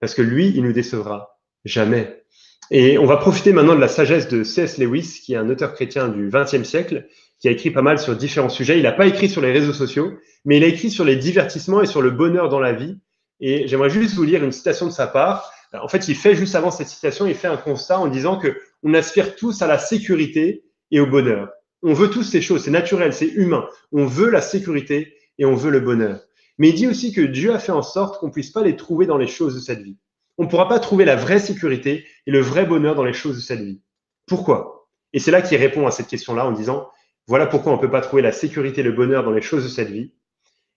[0.00, 2.24] Parce que lui, il nous décevra jamais.
[2.70, 4.78] Et on va profiter maintenant de la sagesse de C.S.
[4.78, 7.06] Lewis, qui est un auteur chrétien du XXe siècle,
[7.40, 8.78] qui a écrit pas mal sur différents sujets.
[8.78, 10.12] Il n'a pas écrit sur les réseaux sociaux,
[10.44, 12.98] mais il a écrit sur les divertissements et sur le bonheur dans la vie.
[13.40, 15.52] Et j'aimerais juste vous lire une citation de sa part.
[15.72, 18.60] En fait, il fait juste avant cette citation, il fait un constat en disant que
[18.82, 21.48] on aspire tous à la sécurité et au bonheur.
[21.82, 23.68] On veut tous ces choses, c'est naturel, c'est humain.
[23.92, 26.20] On veut la sécurité et on veut le bonheur.
[26.58, 29.06] Mais il dit aussi que Dieu a fait en sorte qu'on puisse pas les trouver
[29.06, 29.96] dans les choses de cette vie.
[30.36, 33.36] On ne pourra pas trouver la vraie sécurité et le vrai bonheur dans les choses
[33.36, 33.80] de cette vie.
[34.26, 34.88] Pourquoi?
[35.12, 36.88] Et c'est là qu'il répond à cette question-là en disant,
[37.26, 39.64] voilà pourquoi on ne peut pas trouver la sécurité et le bonheur dans les choses
[39.64, 40.12] de cette vie.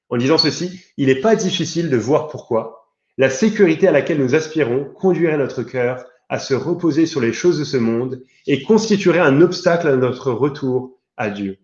[0.10, 2.89] En disant ceci, il n'est pas difficile de voir pourquoi.
[3.18, 7.60] La sécurité à laquelle nous aspirons conduirait notre cœur à se reposer sur les choses
[7.60, 11.60] de ce monde et constituerait un obstacle à notre retour à Dieu.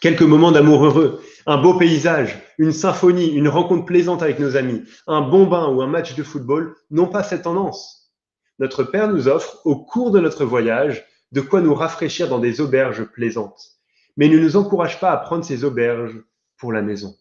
[0.00, 4.82] Quelques moments d'amour heureux, un beau paysage, une symphonie, une rencontre plaisante avec nos amis,
[5.06, 8.14] un bon bain ou un match de football n'ont pas cette tendance.
[8.58, 12.62] Notre Père nous offre, au cours de notre voyage, de quoi nous rafraîchir dans des
[12.62, 13.72] auberges plaisantes.
[14.16, 16.18] Mais ne nous encourage pas à prendre ces auberges
[16.56, 17.14] pour la maison.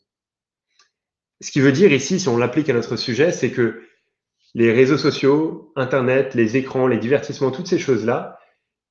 [1.42, 3.82] Ce qui veut dire ici, si on l'applique à notre sujet, c'est que
[4.54, 8.38] les réseaux sociaux, Internet, les écrans, les divertissements, toutes ces choses-là,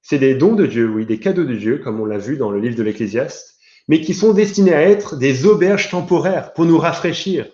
[0.03, 2.51] c'est des dons de Dieu, oui, des cadeaux de Dieu, comme on l'a vu dans
[2.51, 6.79] le livre de l'Ecclésiaste, mais qui sont destinés à être des auberges temporaires pour nous
[6.79, 7.47] rafraîchir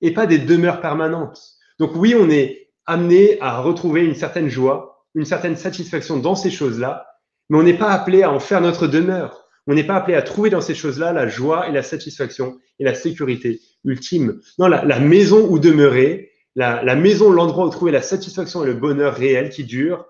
[0.00, 1.40] et pas des demeures permanentes.
[1.78, 6.50] Donc oui, on est amené à retrouver une certaine joie, une certaine satisfaction dans ces
[6.50, 7.06] choses-là,
[7.48, 9.48] mais on n'est pas appelé à en faire notre demeure.
[9.66, 12.84] On n'est pas appelé à trouver dans ces choses-là la joie et la satisfaction et
[12.84, 14.40] la sécurité ultime.
[14.58, 18.74] Non, la, la maison où demeurer, la, maison, l'endroit où trouver la satisfaction et le
[18.74, 20.06] bonheur réel qui dure,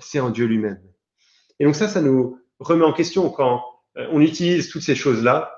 [0.00, 0.80] c'est en Dieu lui-même.
[1.58, 3.62] Et donc ça, ça nous remet en question quand
[3.96, 5.52] euh, on utilise toutes ces choses-là.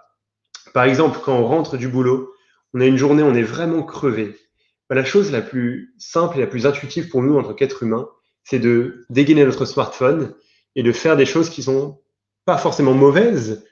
[0.72, 2.32] Par exemple, quand on rentre du boulot,
[2.74, 4.36] on a une journée, on est vraiment crevé.
[4.88, 7.82] Bah, la chose la plus simple et la plus intuitive pour nous en tant qu'être
[7.82, 8.08] humain,
[8.44, 10.34] c'est de dégainer notre smartphone
[10.74, 12.00] et de faire des choses qui sont
[12.44, 13.64] pas forcément mauvaises,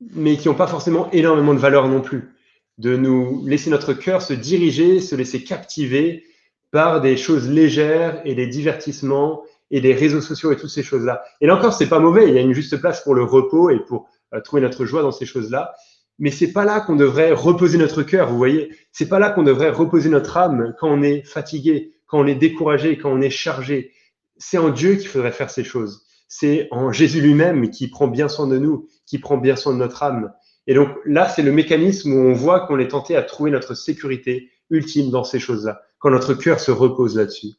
[0.00, 2.34] mais qui n'ont pas forcément énormément de valeur non plus.
[2.78, 6.24] De nous laisser notre cœur se diriger, se laisser captiver
[6.70, 11.22] par des choses légères et des divertissements et des réseaux sociaux et toutes ces choses-là.
[11.40, 12.28] Et là encore, c'est pas mauvais.
[12.28, 15.02] Il y a une juste place pour le repos et pour euh, trouver notre joie
[15.02, 15.74] dans ces choses-là.
[16.18, 18.30] Mais c'est pas là qu'on devrait reposer notre cœur.
[18.30, 22.20] Vous voyez, c'est pas là qu'on devrait reposer notre âme quand on est fatigué, quand
[22.20, 23.92] on est découragé, quand on est chargé.
[24.36, 26.06] C'est en Dieu qu'il faudrait faire ces choses.
[26.28, 29.78] C'est en Jésus lui-même qui prend bien soin de nous, qui prend bien soin de
[29.78, 30.32] notre âme.
[30.68, 33.74] Et donc là, c'est le mécanisme où on voit qu'on est tenté à trouver notre
[33.74, 37.54] sécurité ultime dans ces choses-là, quand notre cœur se repose là-dessus.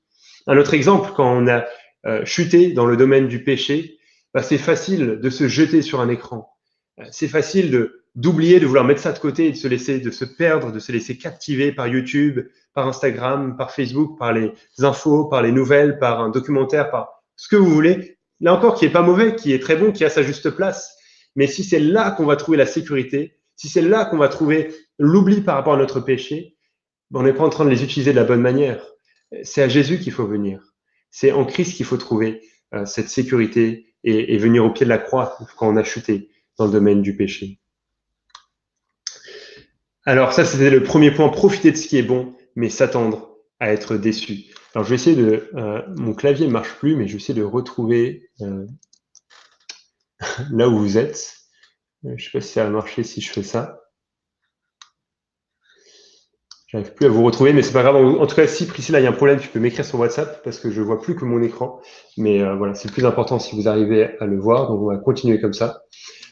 [0.45, 1.65] Un autre exemple, quand on a
[2.06, 3.98] euh, chuter dans le domaine du péché,
[4.34, 6.54] bah, c'est facile de se jeter sur un écran.
[7.00, 10.12] Euh, c'est facile d'oublier, de vouloir mettre ça de côté et de se laisser, de
[10.12, 12.41] se perdre, de se laisser captiver par YouTube,
[12.76, 17.48] par Instagram, par Facebook, par les infos, par les nouvelles, par un documentaire, par ce
[17.48, 18.19] que vous voulez.
[18.39, 20.95] Là encore, qui est pas mauvais, qui est très bon, qui a sa juste place.
[21.36, 24.74] Mais si c'est là qu'on va trouver la sécurité, si c'est là qu'on va trouver
[24.98, 26.56] l'oubli par rapport à notre péché,
[27.12, 28.86] ben, on n'est pas en train de les utiliser de la bonne manière.
[29.44, 30.62] C'est à Jésus qu'il faut venir.
[31.12, 32.42] C'est en Christ qu'il faut trouver
[32.74, 36.65] euh, cette sécurité et, venir au pied de la croix quand on a chuté dans
[36.65, 37.60] le domaine du péché.
[40.06, 43.74] Alors ça, c'était le premier point, profiter de ce qui est bon, mais s'attendre à
[43.74, 44.46] être déçu.
[44.74, 45.50] Alors je vais essayer de...
[45.56, 48.65] Euh, mon clavier ne marche plus, mais je vais essayer de retrouver euh,
[50.52, 51.36] là où vous êtes.
[52.04, 53.80] Je ne sais pas si ça va marcher si je fais ça.
[56.71, 57.95] J'arrive plus à vous retrouver, mais c'est pas grave.
[57.95, 60.43] En tout cas, si Priscilla, il y a un problème, tu peux m'écrire sur WhatsApp
[60.43, 61.82] parce que je vois plus que mon écran.
[62.15, 64.69] Mais euh, voilà, c'est le plus important si vous arrivez à le voir.
[64.69, 65.82] Donc, on va continuer comme ça.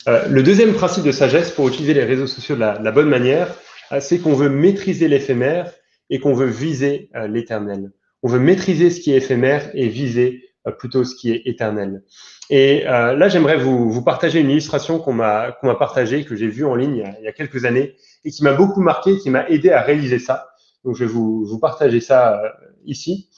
[0.07, 3.51] Euh, le deuxième principe de sagesse pour utiliser les réseaux sociaux de la, bonne manière,
[3.91, 5.73] euh, c'est qu'on veut maîtriser l'éphémère
[6.11, 7.91] et qu'on veut viser l'éternel.
[8.21, 12.03] On veut maîtriser ce qui est éphémère et viser plutôt ce qui est éternel.
[12.49, 16.65] Et là, j'aimerais vous, partager une illustration qu'on m'a qu'on m'a partagée, que j'ai vue
[16.65, 19.71] en ligne il y, a, quelques années et qui m'a beaucoup marqué, qui m'a aidé
[19.71, 20.49] à réaliser ça.
[20.83, 22.49] Donc, je vais vous, vous partager ça euh,
[22.85, 23.29] ici.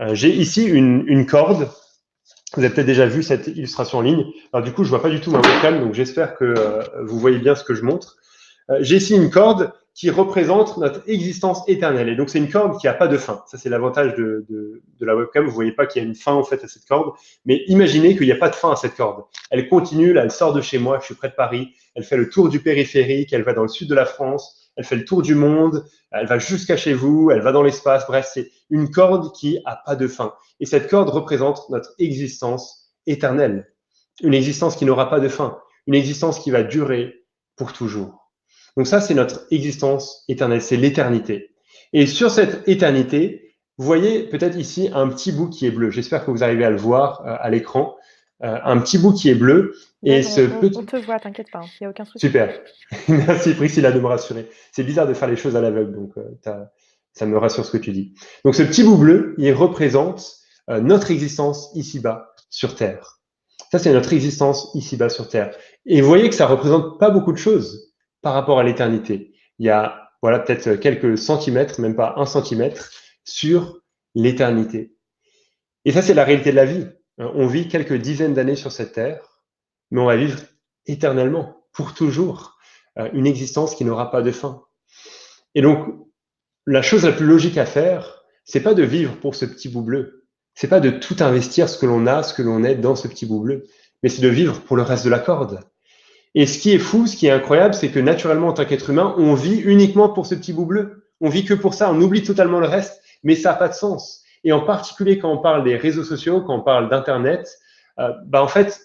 [0.00, 1.68] Euh, j'ai ici une, une, corde.
[2.54, 4.24] Vous avez peut-être déjà vu cette illustration en ligne.
[4.52, 7.18] Alors, du coup, je vois pas du tout ma webcam, donc j'espère que euh, vous
[7.18, 8.16] voyez bien ce que je montre.
[8.80, 12.08] j'ai ici une corde qui représente notre existence éternelle.
[12.08, 13.42] Et donc, c'est une corde qui n'a pas de fin.
[13.48, 15.44] Ça, c'est l'avantage de, de, de, la webcam.
[15.44, 17.14] Vous voyez pas qu'il y a une fin, en fait, à cette corde.
[17.44, 19.24] Mais imaginez qu'il n'y a pas de fin à cette corde.
[19.50, 22.16] Elle continue, là, elle sort de chez moi, je suis près de Paris, elle fait
[22.16, 25.04] le tour du périphérique, elle va dans le sud de la France, elle fait le
[25.04, 28.06] tour du monde, elle va jusqu'à chez vous, elle va dans l'espace.
[28.06, 30.32] Bref, c'est une corde qui a pas de fin.
[30.60, 33.66] Et cette corde représente notre existence éternelle.
[34.22, 35.58] Une existence qui n'aura pas de fin.
[35.88, 37.14] Une existence qui va durer
[37.56, 38.17] pour toujours.
[38.78, 40.62] Donc ça, c'est notre existence éternelle.
[40.62, 41.50] C'est l'éternité.
[41.92, 45.90] Et sur cette éternité, vous voyez peut-être ici un petit bout qui est bleu.
[45.90, 47.96] J'espère que vous arrivez à le voir euh, à l'écran.
[48.44, 49.74] Euh, un petit bout qui est bleu.
[50.04, 50.42] Et ce
[50.76, 52.24] on, te voit, t'inquiète pas, il n'y a aucun souci.
[52.24, 52.56] Super.
[53.08, 54.48] Merci Priscilla de me rassurer.
[54.70, 56.62] C'est bizarre de faire les choses à l'aveugle, donc euh,
[57.14, 58.14] ça me rassure ce que tu dis.
[58.44, 60.36] Donc ce petit bout bleu, il représente
[60.68, 63.18] notre existence ici-bas sur Terre.
[63.72, 65.50] Ça, c'est notre existence ici-bas sur Terre.
[65.84, 67.87] Et vous voyez que ça représente pas beaucoup de choses
[68.22, 69.34] par rapport à l'éternité.
[69.58, 72.90] Il y a voilà peut-être quelques centimètres, même pas un centimètre,
[73.24, 73.80] sur
[74.14, 74.94] l'éternité.
[75.84, 76.86] Et ça, c'est la réalité de la vie.
[77.20, 79.44] Euh, on vit quelques dizaines d'années sur cette terre,
[79.90, 80.40] mais on va vivre
[80.86, 82.58] éternellement, pour toujours,
[82.98, 84.62] euh, une existence qui n'aura pas de fin.
[85.54, 85.86] Et donc,
[86.66, 89.82] la chose la plus logique à faire, c'est pas de vivre pour ce petit bout
[89.82, 90.26] bleu.
[90.54, 93.06] C'est pas de tout investir ce que l'on a, ce que l'on est dans ce
[93.08, 93.66] petit bout bleu,
[94.02, 95.60] mais c'est de vivre pour le reste de la corde.
[96.34, 98.90] Et ce qui est fou, ce qui est incroyable, c'est que naturellement, en tant qu'être
[98.90, 101.04] humain, on vit uniquement pour ce petit bout bleu.
[101.20, 103.74] On vit que pour ça, on oublie totalement le reste, mais ça n'a pas de
[103.74, 104.22] sens.
[104.44, 107.58] Et en particulier quand on parle des réseaux sociaux, quand on parle d'Internet,
[107.98, 108.80] euh, bah en fait,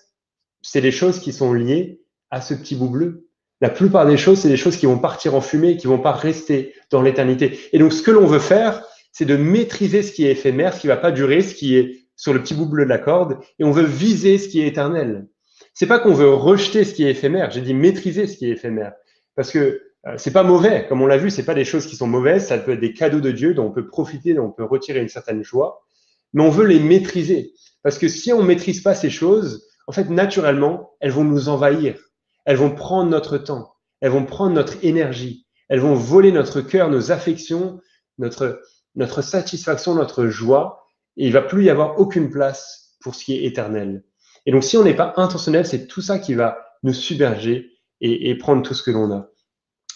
[0.62, 2.02] c'est des choses qui sont liées
[2.32, 3.28] à ce petit bout bleu.
[3.62, 6.12] La plupart des choses, c'est des choses qui vont partir en fumée, qui vont pas
[6.12, 7.60] rester dans l'éternité.
[7.72, 10.82] Et donc, ce que l'on veut faire, c'est de maîtriser ce qui est éphémère, ce
[10.82, 13.40] qui va pas durer, ce qui est sur le petit bout bleu de la corde,
[13.60, 15.28] et on veut viser ce qui est éternel.
[15.74, 17.52] C'est pas qu'on veut rejeter ce qui est éphémère.
[17.52, 18.94] J'ai dit maîtriser ce qui est éphémère,
[19.36, 21.96] parce que euh, c'est pas mauvais, comme on l'a vu, c'est pas des choses qui
[21.96, 24.52] sont mauvaises, ça peut être des cadeaux de Dieu dont on peut profiter, dont on
[24.52, 25.86] peut retirer une certaine joie,
[26.34, 27.54] mais on veut les maîtriser.
[27.84, 31.98] Parce que si on maîtrise pas ces choses, en fait, naturellement, elles vont nous envahir.
[32.46, 33.74] Elles vont prendre notre temps.
[34.02, 35.48] Elles vont prendre notre énergie.
[35.70, 37.80] Elles vont voler notre cœur, nos affections,
[38.18, 38.62] notre,
[38.96, 40.86] notre satisfaction, notre joie.
[41.18, 44.04] Et il va plus y avoir aucune place pour ce qui est éternel.
[44.46, 48.38] Et donc, si on n'est pas intentionnel, c'est tout ça qui va nous submerger et,
[48.38, 49.30] prendre tout ce que l'on a.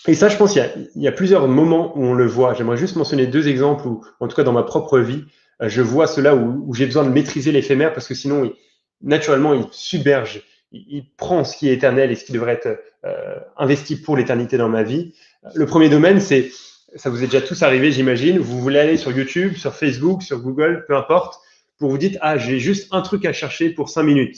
[0.07, 2.53] Et ça, je pense qu'il y, a plusieurs moments où on le voit.
[2.53, 5.25] J'aimerais juste mentionner deux exemples où, en tout cas dans ma propre vie,
[5.62, 8.53] euh, je vois cela où, j'ai besoin de maîtriser l'éphémère parce que sinon, il,
[9.01, 12.79] naturellement, il submerge, il, il, prend ce qui est éternel et ce qui devrait être
[13.05, 15.13] euh, investi pour l'éternité dans ma vie.
[15.53, 16.51] Le premier domaine, c'est,
[16.95, 20.39] ça vous est déjà tous arrivé, j'imagine, vous voulez aller sur YouTube, sur Facebook, sur
[20.39, 21.41] Google, peu importe,
[21.78, 24.38] pour vous dites, ah, j'ai juste un truc à chercher pour cinq minutes.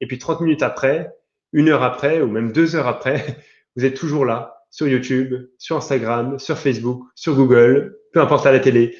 [0.00, 1.12] Et puis 30 minutes après,
[1.52, 3.38] une heure après, ou même deux heures après,
[3.76, 8.52] vous êtes toujours là, sur YouTube, sur Instagram, sur Facebook, sur Google, peu importe à
[8.52, 8.96] la télé,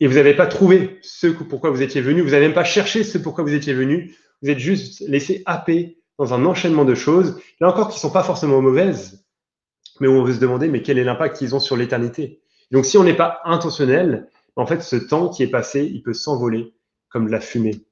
[0.00, 3.02] et vous n'avez pas trouvé ce pourquoi vous étiez venu, vous n'avez même pas cherché
[3.02, 7.40] ce pourquoi vous étiez venu, vous êtes juste laissé happer dans un enchaînement de choses,
[7.60, 9.24] là encore qui ne sont pas forcément mauvaises,
[10.00, 12.40] mais où on veut se demander mais quel est l'impact qu'ils ont sur l'éternité?
[12.70, 16.12] Donc si on n'est pas intentionnel, en fait ce temps qui est passé, il peut
[16.12, 16.74] s'envoler
[17.10, 17.86] comme de la fumée.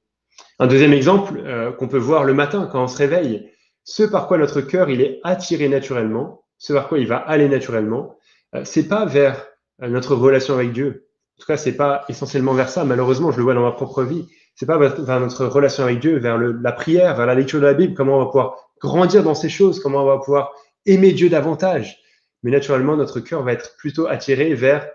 [0.59, 3.51] Un deuxième exemple euh, qu'on peut voir le matin quand on se réveille,
[3.83, 7.47] ce par quoi notre cœur il est attiré naturellement, ce vers quoi il va aller
[7.47, 8.17] naturellement,
[8.55, 9.45] euh, c'est pas vers
[9.81, 11.07] euh, notre relation avec Dieu.
[11.37, 12.83] En tout cas, c'est pas essentiellement vers ça.
[12.83, 14.27] Malheureusement, je le vois dans ma propre vie.
[14.55, 17.75] C'est pas vers notre relation avec Dieu, vers la prière, vers la lecture de la
[17.75, 20.51] Bible, comment on va pouvoir grandir dans ces choses, comment on va pouvoir
[20.87, 21.99] aimer Dieu davantage.
[22.41, 24.89] Mais naturellement, notre cœur va être plutôt attiré vers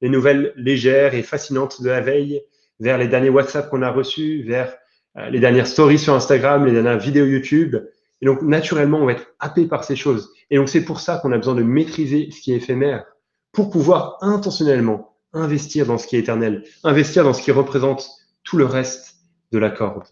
[0.00, 2.42] les nouvelles légères et fascinantes de la veille,
[2.82, 4.74] vers les derniers WhatsApp qu'on a reçus, vers
[5.16, 7.76] euh, les dernières stories sur Instagram, les dernières vidéos YouTube.
[8.20, 10.32] Et donc, naturellement, on va être happé par ces choses.
[10.50, 13.04] Et donc, c'est pour ça qu'on a besoin de maîtriser ce qui est éphémère
[13.52, 18.08] pour pouvoir intentionnellement investir dans ce qui est éternel, investir dans ce qui représente
[18.42, 19.14] tout le reste
[19.52, 20.08] de la corde.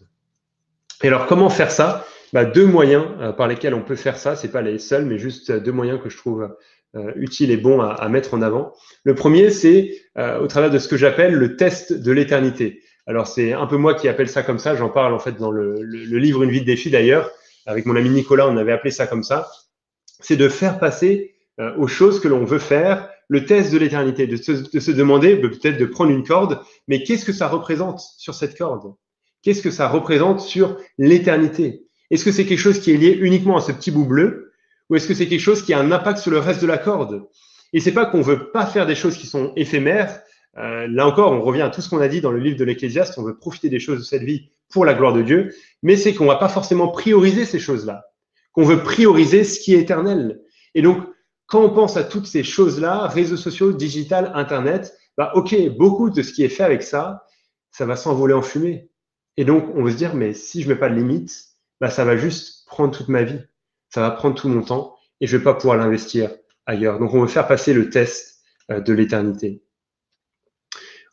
[1.03, 2.05] Et alors, comment faire ça?
[2.31, 5.17] Bah, Deux moyens euh, par lesquels on peut faire ça, c'est pas les seuls, mais
[5.17, 6.55] juste euh, deux moyens que je trouve
[6.95, 8.73] euh, utiles et bons à, à, mettre en avant.
[9.03, 12.81] Le premier, c'est euh, au travers de ce que j'appelle le test de l'éternité.
[13.07, 15.51] Alors, c'est un peu moi qui appelle ça comme ça, j'en parle en fait dans
[15.51, 17.31] le, le, le livre Une vie de défi d'ailleurs,
[17.65, 19.49] avec mon ami Nicolas, on avait appelé ça comme ça,
[20.19, 24.27] c'est de faire passer euh, aux choses que l'on veut faire le test de l'éternité,
[24.27, 28.33] de, de, se demander peut-être de prendre une corde, mais qu'est-ce que ça représente sur
[28.33, 28.93] cette corde?
[29.41, 31.85] Qu'est-ce que ça représente sur l'éternité?
[32.09, 34.50] Est-ce que c'est quelque chose qui est lié uniquement à ce petit bout bleu?
[34.91, 36.77] Ou est-ce que c'est quelque chose qui a un impact sur le reste de la
[36.77, 37.23] corde?
[37.71, 40.21] Et c'est pas qu'on veut pas faire des choses qui sont éphémères.
[40.57, 42.65] Euh, là encore, on revient à tout ce qu'on a dit dans le livre de
[42.65, 43.17] l'Ecclésiaste.
[43.17, 46.13] On veut profiter des choses de cette vie pour la gloire de Dieu, mais c'est
[46.13, 48.05] qu'on va pas forcément prioriser ces choses-là,
[48.51, 50.41] qu'on veut prioriser ce qui est éternel.
[50.75, 51.05] Et donc,
[51.47, 56.21] quand on pense à toutes ces choses-là, réseaux sociaux, digital, Internet, bah, ok, beaucoup de
[56.21, 57.25] ce qui est fait avec ça,
[57.71, 58.89] ça va s'envoler en fumée.
[59.37, 61.31] Et donc, on veut se dire, mais si je mets pas de limite,
[61.79, 63.39] bah, ça va juste prendre toute ma vie.
[63.93, 66.31] Ça va prendre tout mon temps et je vais pas pouvoir l'investir
[66.65, 66.99] ailleurs.
[66.99, 69.61] Donc, on veut faire passer le test euh, de l'éternité.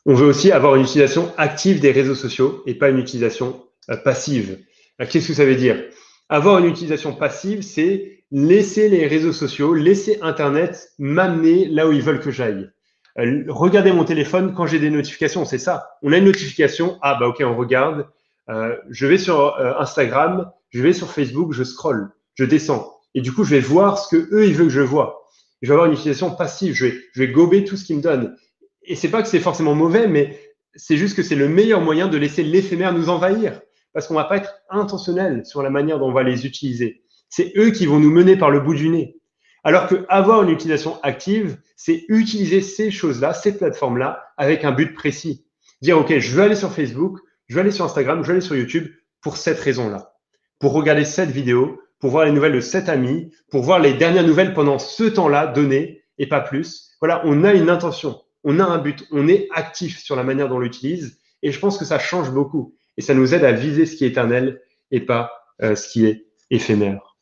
[0.05, 3.97] On veut aussi avoir une utilisation active des réseaux sociaux et pas une utilisation euh,
[3.97, 4.59] passive.
[5.01, 5.83] Euh, qu'est-ce que ça veut dire?
[6.29, 12.03] Avoir une utilisation passive, c'est laisser les réseaux sociaux, laisser Internet m'amener là où ils
[12.03, 12.69] veulent que j'aille.
[13.47, 15.97] Regardez mon téléphone quand j'ai des notifications, c'est ça.
[16.03, 18.07] On a une notification, ah bah ok, on regarde.
[18.47, 22.95] je vais sur Instagram, je vais sur Facebook, je scroll, je descends.
[23.13, 25.19] Et du coup, je vais voir ce que eux, ils veulent que je vois
[25.61, 28.35] je vais avoir une utilisation passive, je vais, gober tout ce qu'ils me donne.
[28.83, 30.39] Et c'est pas que c'est forcément mauvais, mais
[30.75, 33.59] c'est juste que c'est le meilleur moyen de laisser l'éphémère nous envahir.
[33.93, 37.03] Parce qu'on va pas être intentionnel sur la manière dont on va les utiliser.
[37.29, 39.17] C'est eux qui vont nous mener par le bout du nez.
[39.63, 44.93] Alors que avoir une utilisation active, c'est utiliser ces choses-là, ces plateformes-là, avec un but
[44.93, 45.45] précis.
[45.81, 48.45] Dire, OK, je veux aller sur Facebook, je veux aller sur Instagram, je veux aller
[48.45, 48.87] sur YouTube
[49.21, 50.13] pour cette raison-là.
[50.59, 54.25] Pour regarder cette vidéo, pour voir les nouvelles de cet ami, pour voir les dernières
[54.25, 56.91] nouvelles pendant ce temps-là donné et pas plus.
[57.01, 60.49] Voilà, on a une intention, on a un but, on est actif sur la manière
[60.49, 63.51] dont on l'utilise et je pense que ça change beaucoup et ça nous aide à
[63.51, 65.31] viser ce qui est éternel et pas
[65.61, 67.17] euh, ce qui est éphémère.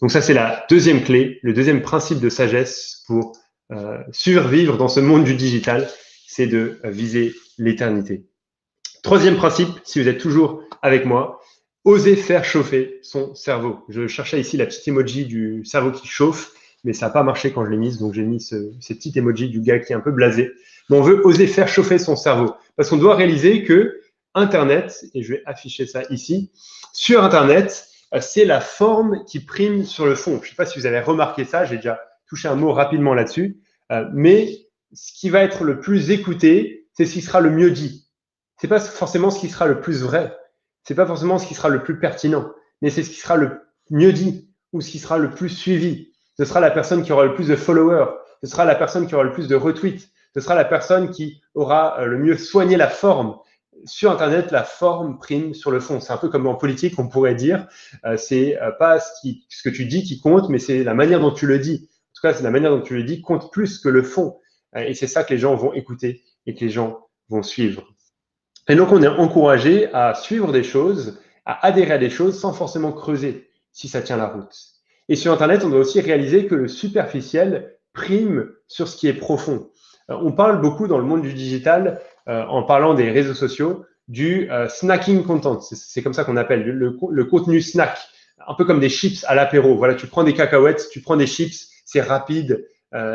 [0.00, 3.36] Donc ça, c'est la deuxième clé, le deuxième principe de sagesse pour
[3.72, 5.88] euh, survivre dans ce monde du digital,
[6.26, 8.26] c'est de viser l'éternité.
[9.02, 11.39] Troisième principe, si vous êtes toujours avec moi,
[11.84, 13.80] oser faire chauffer son cerveau.
[13.88, 16.52] Je cherchais ici la petite emoji du cerveau qui chauffe,
[16.84, 19.16] mais ça n'a pas marché quand je l'ai mise, donc j'ai mis ce, cette petite
[19.16, 20.52] emoji du gars qui est un peu blasé.
[20.88, 24.00] Mais on veut oser faire chauffer son cerveau, parce qu'on doit réaliser que
[24.34, 26.50] Internet, et je vais afficher ça ici,
[26.92, 30.38] sur Internet, euh, c'est la forme qui prime sur le fond.
[30.42, 33.14] Je ne sais pas si vous avez remarqué ça, j'ai déjà touché un mot rapidement
[33.14, 33.60] là-dessus,
[33.90, 37.70] euh, mais ce qui va être le plus écouté, c'est ce qui sera le mieux
[37.70, 38.06] dit.
[38.60, 40.36] C'est pas forcément ce qui sera le plus vrai
[40.84, 42.50] c'est pas forcément ce qui sera le plus pertinent,
[42.82, 43.60] mais c'est ce qui sera le
[43.90, 46.12] mieux dit ou ce qui sera le plus suivi.
[46.38, 48.06] Ce sera la personne qui aura le plus de followers,
[48.42, 51.42] ce sera la personne qui aura le plus de retweets, ce sera la personne qui
[51.54, 53.36] aura euh, le mieux soigné la forme.
[53.84, 56.00] Sur Internet, la forme prime sur le fond.
[56.00, 57.66] C'est un peu comme en politique, on pourrait dire.
[58.04, 61.20] Euh, c'est euh, pas ce, ce que tu dis qui compte, mais c'est la manière
[61.20, 61.88] dont tu le dis.
[61.90, 64.38] En tout cas, c'est la manière dont tu le dis compte plus que le fond.
[64.76, 67.86] et c'est ça que les gens vont écouter et que les gens vont suivre.
[68.68, 72.52] Et donc, on est encouragé à suivre des choses, à adhérer à des choses sans
[72.52, 74.54] forcément creuser si ça tient la route.
[75.08, 79.14] Et sur Internet, on doit aussi réaliser que le superficiel prime sur ce qui est
[79.14, 79.68] profond.
[80.10, 83.84] Euh, on parle beaucoup dans le monde du digital, euh, en parlant des réseaux sociaux,
[84.08, 85.60] du euh, snacking content.
[85.60, 87.98] C'est comme ça qu'on appelle le, contenu snack,
[88.46, 89.76] un peu comme des chips à l'apéro.
[89.76, 92.66] Voilà, tu prends des cacahuètes, tu prends des chips, c'est rapide,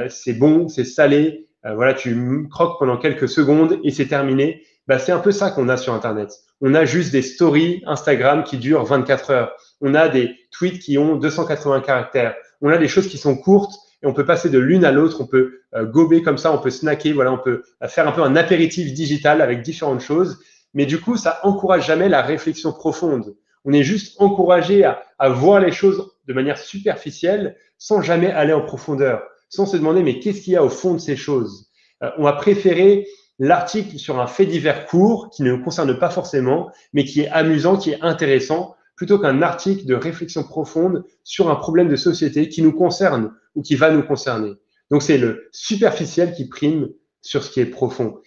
[0.09, 1.47] c'est bon, c'est salé.
[1.63, 5.69] voilà, tu croques pendant quelques secondes et c'est terminé bah, c'est un peu ça qu'on
[5.69, 6.31] a sur Internet.
[6.61, 9.55] On a juste des stories Instagram qui durent 24 heures.
[9.81, 12.35] On a des tweets qui ont 280 caractères.
[12.61, 15.21] On a des choses qui sont courtes et on peut passer de l'une à l'autre.
[15.21, 17.13] On peut euh, gober comme ça, on peut snacker.
[17.13, 20.39] Voilà, on peut euh, faire un peu un apéritif digital avec différentes choses.
[20.73, 23.35] Mais du coup, ça encourage jamais la réflexion profonde.
[23.63, 28.61] On est juste encouragé à, voir les choses de manière superficielle sans jamais aller en
[28.61, 31.67] profondeur, sans se demander mais qu'est-ce qu'il y a au fond de ces choses?
[32.03, 33.07] Euh, on va préférer
[33.39, 37.29] l'article sur un fait divers court qui ne nous concerne pas forcément, mais qui est
[37.29, 42.49] amusant, qui est intéressant, plutôt qu'un article de réflexion profonde sur un problème de société
[42.49, 44.53] qui nous concerne ou qui va nous concerner.
[44.89, 46.89] Donc c'est le superficiel qui prime
[47.21, 48.19] sur ce qui est profond.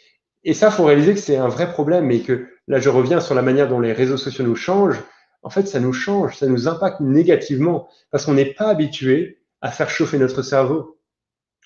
[0.45, 3.35] Et ça, faut réaliser que c'est un vrai problème et que là, je reviens sur
[3.35, 5.01] la manière dont les réseaux sociaux nous changent.
[5.43, 9.71] En fait, ça nous change, ça nous impacte négativement parce qu'on n'est pas habitué à
[9.71, 10.99] faire chauffer notre cerveau.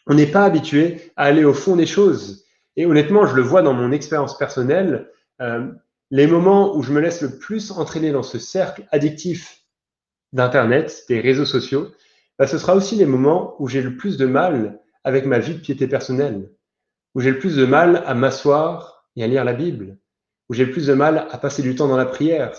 [0.07, 2.45] On n'est pas habitué à aller au fond des choses.
[2.77, 5.11] Et honnêtement, je le vois dans mon expérience personnelle,
[5.41, 5.71] euh,
[6.11, 9.63] les moments où je me laisse le plus entraîner dans ce cercle addictif
[10.33, 11.89] d'Internet, des réseaux sociaux,
[12.39, 15.55] bah, ce sera aussi les moments où j'ai le plus de mal avec ma vie
[15.55, 16.51] de piété personnelle,
[17.15, 19.99] où j'ai le plus de mal à m'asseoir et à lire la Bible,
[20.49, 22.53] où j'ai le plus de mal à passer du temps dans la prière,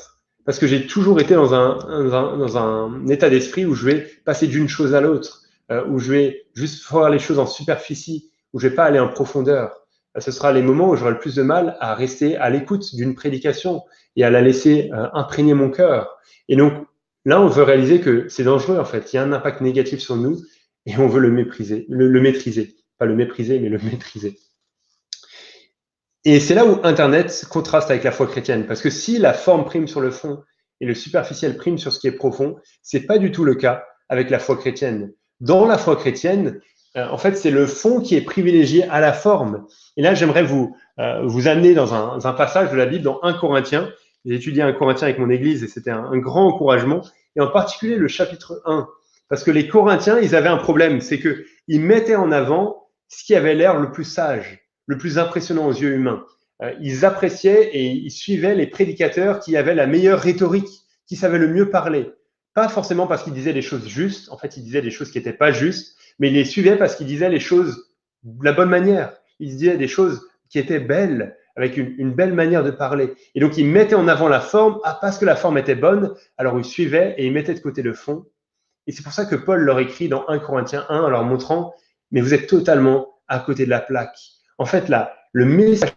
[0.46, 2.04] parce que j'ai toujours été dans un,
[2.38, 6.12] dans un, état d'esprit où je vais passer d'une chose à l'autre, euh, où je
[6.12, 9.83] vais juste faire les choses en superficie, où je vais pas aller en profondeur
[10.20, 13.16] ce sera les moments où j'aurai le plus de mal à rester à l'écoute d'une
[13.16, 13.84] prédication
[14.16, 16.18] et à la laisser euh, imprégner mon cœur.
[16.48, 16.74] Et donc,
[17.26, 19.12] là, on veut réaliser que c'est dangereux, en fait.
[19.12, 20.38] Il y a un impact négatif sur nous
[20.86, 22.76] et on veut le mépriser, le, le maîtriser.
[22.98, 24.38] Pas le mépriser, mais le maîtriser.
[26.26, 28.66] Et c'est là où Internet contraste avec la foi chrétienne.
[28.66, 30.44] Parce que si la forme prime sur le fond
[30.80, 33.84] et le superficiel prime sur ce qui est profond, c'est pas du tout le cas
[34.10, 35.12] avec la foi chrétienne.
[35.40, 36.62] Dans la foi chrétienne, euh,
[36.96, 39.66] en fait, c'est le fond qui est privilégié à la forme.
[39.98, 43.20] Et là, j'aimerais vous, euh, vous amener dans un, un, passage de la Bible, dans
[43.24, 43.90] 1 Corinthiens.
[44.26, 47.02] J'ai étudié 1 Corinthiens avec mon église et c'était un, grand encouragement.
[47.36, 48.88] Et en particulier le chapitre 1.
[49.28, 53.36] Parce que les Corinthiens, ils avaient un problème, c'est qu'ils mettaient en avant ce qui
[53.36, 56.26] avait l'air le plus sage, le plus impressionnant aux yeux humains.
[56.62, 60.70] Euh, ils appréciaient et ils suivaient les prédicateurs qui avaient la meilleure rhétorique,
[61.08, 62.12] qui savaient le mieux parler.
[62.54, 65.18] Pas forcément parce qu'ils disaient des choses justes, en fait, ils disaient des choses qui
[65.18, 67.90] n'étaient pas justes, mais ils les suivaient parce qu'ils disaient les choses
[68.24, 69.14] de la bonne manière.
[69.40, 73.14] Ils disaient des choses qui étaient belles, avec une, belle manière de parler.
[73.36, 76.14] Et donc, ils mettaient en avant la forme, ah, parce que la forme était bonne,
[76.38, 78.26] alors ils suivaient et ils mettaient de côté le fond.
[78.88, 81.74] Et c'est pour ça que Paul leur écrit dans 1 Corinthiens 1 en leur montrant,
[82.12, 84.18] mais vous êtes totalement à côté de la plaque.
[84.58, 85.92] En fait, là, le message,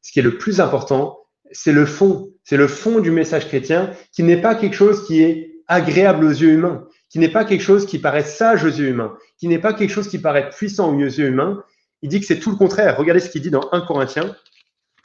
[0.00, 1.18] ce qui est le plus important,
[1.52, 2.32] c'est le fond.
[2.44, 6.30] C'est le fond du message chrétien qui n'est pas quelque chose qui est agréable aux
[6.30, 9.58] yeux humains, qui n'est pas quelque chose qui paraît sage aux yeux humains, qui n'est
[9.58, 11.64] pas quelque chose qui paraît puissant aux yeux humains.
[12.02, 12.96] Il dit que c'est tout le contraire.
[12.98, 14.36] Regardez ce qu'il dit dans 1 Corinthiens,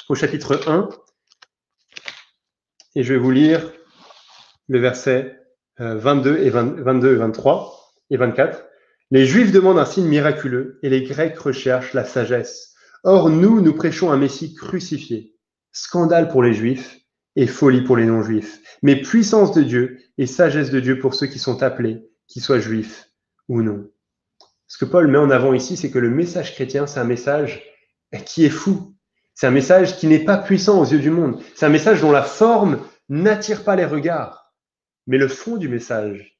[0.09, 0.89] au chapitre 1.
[2.95, 3.71] Et je vais vous lire
[4.67, 5.37] le verset
[5.77, 8.65] 22 et, 22 et 23 et 24.
[9.11, 12.75] Les Juifs demandent un signe miraculeux et les Grecs recherchent la sagesse.
[13.03, 15.35] Or, nous, nous prêchons un Messie crucifié.
[15.71, 17.00] Scandale pour les Juifs
[17.35, 18.61] et folie pour les non-Juifs.
[18.81, 22.59] Mais puissance de Dieu et sagesse de Dieu pour ceux qui sont appelés, qu'ils soient
[22.59, 23.09] juifs
[23.47, 23.89] ou non.
[24.67, 27.61] Ce que Paul met en avant ici, c'est que le message chrétien, c'est un message
[28.25, 28.95] qui est fou.
[29.33, 31.41] C'est un message qui n'est pas puissant aux yeux du monde.
[31.55, 32.79] C'est un message dont la forme
[33.09, 34.53] n'attire pas les regards.
[35.07, 36.37] Mais le fond du message,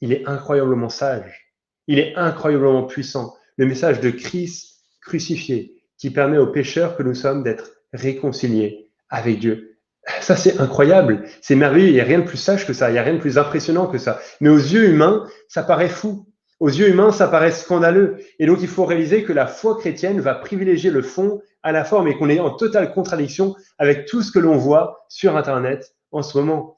[0.00, 1.54] il est incroyablement sage.
[1.86, 3.34] Il est incroyablement puissant.
[3.56, 9.38] Le message de Christ crucifié qui permet aux pécheurs que nous sommes d'être réconciliés avec
[9.38, 9.71] Dieu.
[10.20, 11.24] Ça, c'est incroyable.
[11.40, 11.88] C'est merveilleux.
[11.88, 12.90] Il n'y a rien de plus sage que ça.
[12.90, 14.20] Il n'y a rien de plus impressionnant que ça.
[14.40, 16.26] Mais aux yeux humains, ça paraît fou.
[16.60, 18.18] Aux yeux humains, ça paraît scandaleux.
[18.38, 21.84] Et donc, il faut réaliser que la foi chrétienne va privilégier le fond à la
[21.84, 25.94] forme et qu'on est en totale contradiction avec tout ce que l'on voit sur Internet
[26.10, 26.76] en ce moment.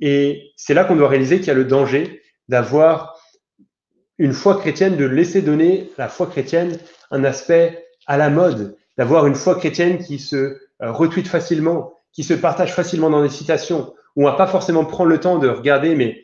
[0.00, 3.18] Et c'est là qu'on doit réaliser qu'il y a le danger d'avoir
[4.18, 6.78] une foi chrétienne, de laisser donner la foi chrétienne
[7.10, 12.24] un aspect à la mode, d'avoir une foi chrétienne qui se euh, retweet facilement, qui
[12.24, 15.48] se partage facilement dans des citations, où on va pas forcément prendre le temps de
[15.48, 16.22] regarder, mais,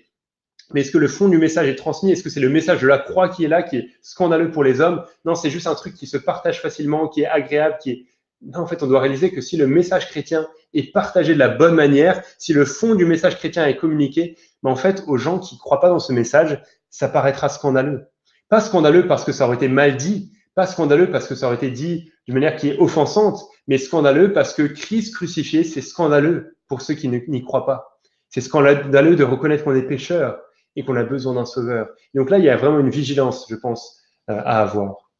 [0.74, 2.12] est-ce que le fond du message est transmis?
[2.12, 4.64] Est-ce que c'est le message de la croix qui est là, qui est scandaleux pour
[4.64, 5.04] les hommes?
[5.26, 8.06] Non, c'est juste un truc qui se partage facilement, qui est agréable, qui est...
[8.40, 11.50] Non, en fait, on doit réaliser que si le message chrétien et partagé de la
[11.50, 15.38] bonne manière, si le fond du message chrétien est communiqué, mais en fait, aux gens
[15.38, 18.06] qui ne croient pas dans ce message, ça paraîtra scandaleux.
[18.48, 21.56] Pas scandaleux parce que ça aurait été mal dit, pas scandaleux parce que ça aurait
[21.56, 26.56] été dit d'une manière qui est offensante, mais scandaleux parce que Christ crucifié, c'est scandaleux
[26.68, 27.98] pour ceux qui n'y croient pas.
[28.28, 30.40] C'est scandaleux de reconnaître qu'on est pécheur
[30.74, 31.88] et qu'on a besoin d'un sauveur.
[32.14, 34.00] donc là, il y a vraiment une vigilance, je pense,
[34.30, 35.10] euh, à avoir.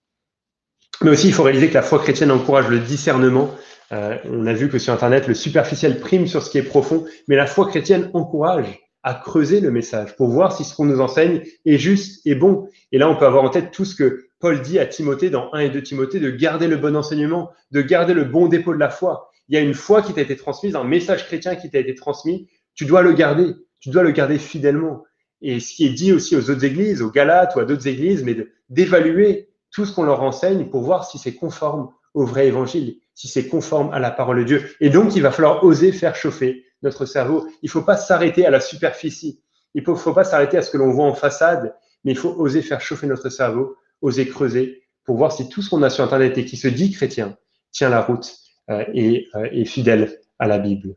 [1.03, 3.51] Mais aussi, il faut réaliser que la foi chrétienne encourage le discernement
[3.93, 7.05] euh, on a vu que sur Internet, le superficiel prime sur ce qui est profond,
[7.29, 11.01] mais la foi chrétienne encourage à creuser le message pour voir si ce qu'on nous
[11.01, 12.69] enseigne est juste et bon.
[12.93, 15.51] Et là, on peut avoir en tête tout ce que Paul dit à Timothée dans
[15.55, 18.79] 1 et 2 Timothée, de garder le bon enseignement, de garder le bon dépôt de
[18.79, 19.31] la foi.
[19.49, 21.95] Il y a une foi qui t'a été transmise, un message chrétien qui t'a été
[21.95, 25.05] transmis, tu dois le garder, tu dois le garder fidèlement.
[25.41, 28.23] Et ce qui est dit aussi aux autres églises, aux Galates ou à d'autres églises,
[28.23, 28.37] mais
[28.69, 33.29] d'évaluer tout ce qu'on leur enseigne pour voir si c'est conforme au vrai évangile si
[33.29, 34.71] c'est conforme à la parole de Dieu.
[34.81, 37.47] Et donc, il va falloir oser faire chauffer notre cerveau.
[37.63, 39.43] Il ne faut pas s'arrêter à la superficie.
[39.75, 41.75] Il ne faut, pas s'arrêter à ce que l'on voit en façade,
[42.05, 45.71] mais il faut oser faire chauffer notre cerveau, oser creuser pour voir si tout ce
[45.71, 47.37] qu'on a sur Internet et qui se dit chrétien
[47.73, 48.35] tient la route
[48.71, 50.97] euh, et euh, est fidèle à la Bible.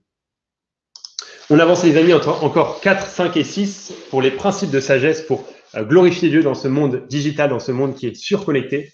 [1.49, 5.21] On avance les amis entre encore 4, 5 et 6 pour les principes de sagesse
[5.21, 5.45] pour
[5.75, 8.93] euh, glorifier Dieu dans ce monde digital, dans ce monde qui est surconnecté.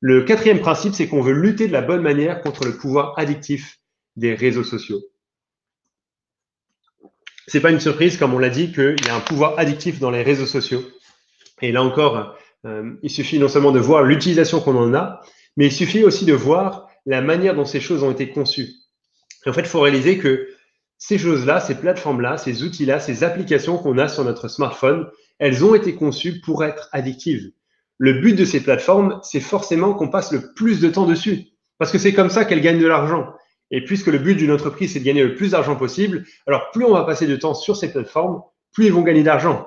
[0.00, 3.80] Le quatrième principe, c'est qu'on veut lutter de la bonne manière contre le pouvoir addictif
[4.16, 5.00] des réseaux sociaux.
[7.48, 10.10] C'est pas une surprise, comme on l'a dit, qu'il y a un pouvoir addictif dans
[10.10, 10.84] les réseaux sociaux.
[11.62, 12.36] Et là encore,
[12.66, 15.20] euh, il suffit non seulement de voir l'utilisation qu'on en a,
[15.56, 18.70] mais il suffit aussi de voir la manière dont ces choses ont été conçues.
[19.46, 20.48] en fait, il faut réaliser que
[20.98, 25.74] ces choses-là, ces plateformes-là, ces outils-là, ces applications qu'on a sur notre smartphone, elles ont
[25.74, 27.52] été conçues pour être addictives
[27.98, 31.48] le but de ces plateformes, c'est forcément qu'on passe le plus de temps dessus.
[31.78, 33.34] Parce que c'est comme ça qu'elles gagnent de l'argent.
[33.70, 36.84] Et puisque le but d'une entreprise, c'est de gagner le plus d'argent possible, alors plus
[36.84, 38.40] on va passer de temps sur ces plateformes,
[38.72, 39.66] plus ils vont gagner d'argent.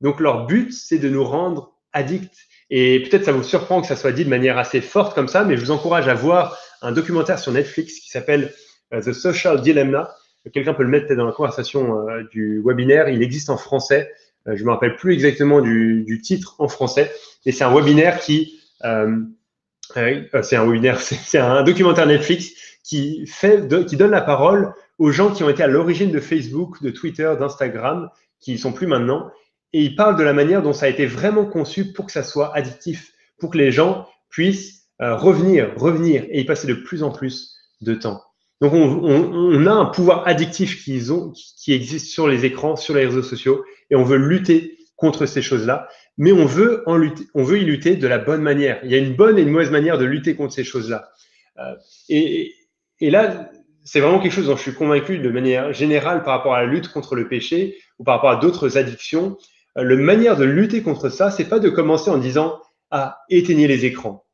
[0.00, 2.36] Donc leur but, c'est de nous rendre addicts.
[2.70, 5.44] Et peut-être ça vous surprend que ça soit dit de manière assez forte comme ça,
[5.44, 8.52] mais je vous encourage à voir un documentaire sur Netflix qui s'appelle
[8.92, 10.14] euh, The Social Dilemma.
[10.52, 13.08] Quelqu'un peut le mettre dans la conversation euh, du webinaire.
[13.08, 14.12] Il existe en français.
[14.46, 17.10] Euh, je ne me rappelle plus exactement du, titre en français,
[17.46, 23.96] et c'est un webinaire qui, c'est un webinaire, c'est un documentaire Netflix qui fait, qui
[23.96, 28.10] donne la parole aux gens qui ont été à l'origine de Facebook, de Twitter, d'Instagram,
[28.40, 29.30] qui ne sont plus maintenant,
[29.74, 32.22] et il parle de la manière dont ça a été vraiment conçu pour que ça
[32.22, 37.02] soit addictif, pour que les gens puissent euh, revenir, revenir et y passer de plus
[37.02, 38.22] en plus de temps.
[38.60, 43.04] Donc on, a un pouvoir addictif qui, ont, qui existe sur les écrans, sur les
[43.04, 47.42] réseaux sociaux, et on veut lutter contre ces choses-là, mais on veut, en lutter, on
[47.42, 48.78] veut y lutter de la bonne manière.
[48.84, 51.10] Il y a une bonne et une mauvaise manière de lutter contre ces choses-là.
[51.58, 51.74] Euh,
[52.08, 52.54] et,
[53.00, 53.50] là,
[53.82, 56.66] c'est vraiment quelque chose dont je suis convaincu de manière générale par rapport à la
[56.66, 59.36] lutte contre le péché ou par rapport à d'autres addictions.
[59.76, 62.60] La manière de lutter contre ça, c'est pas de commencer en disant
[62.90, 64.24] ah éteignez les écrans,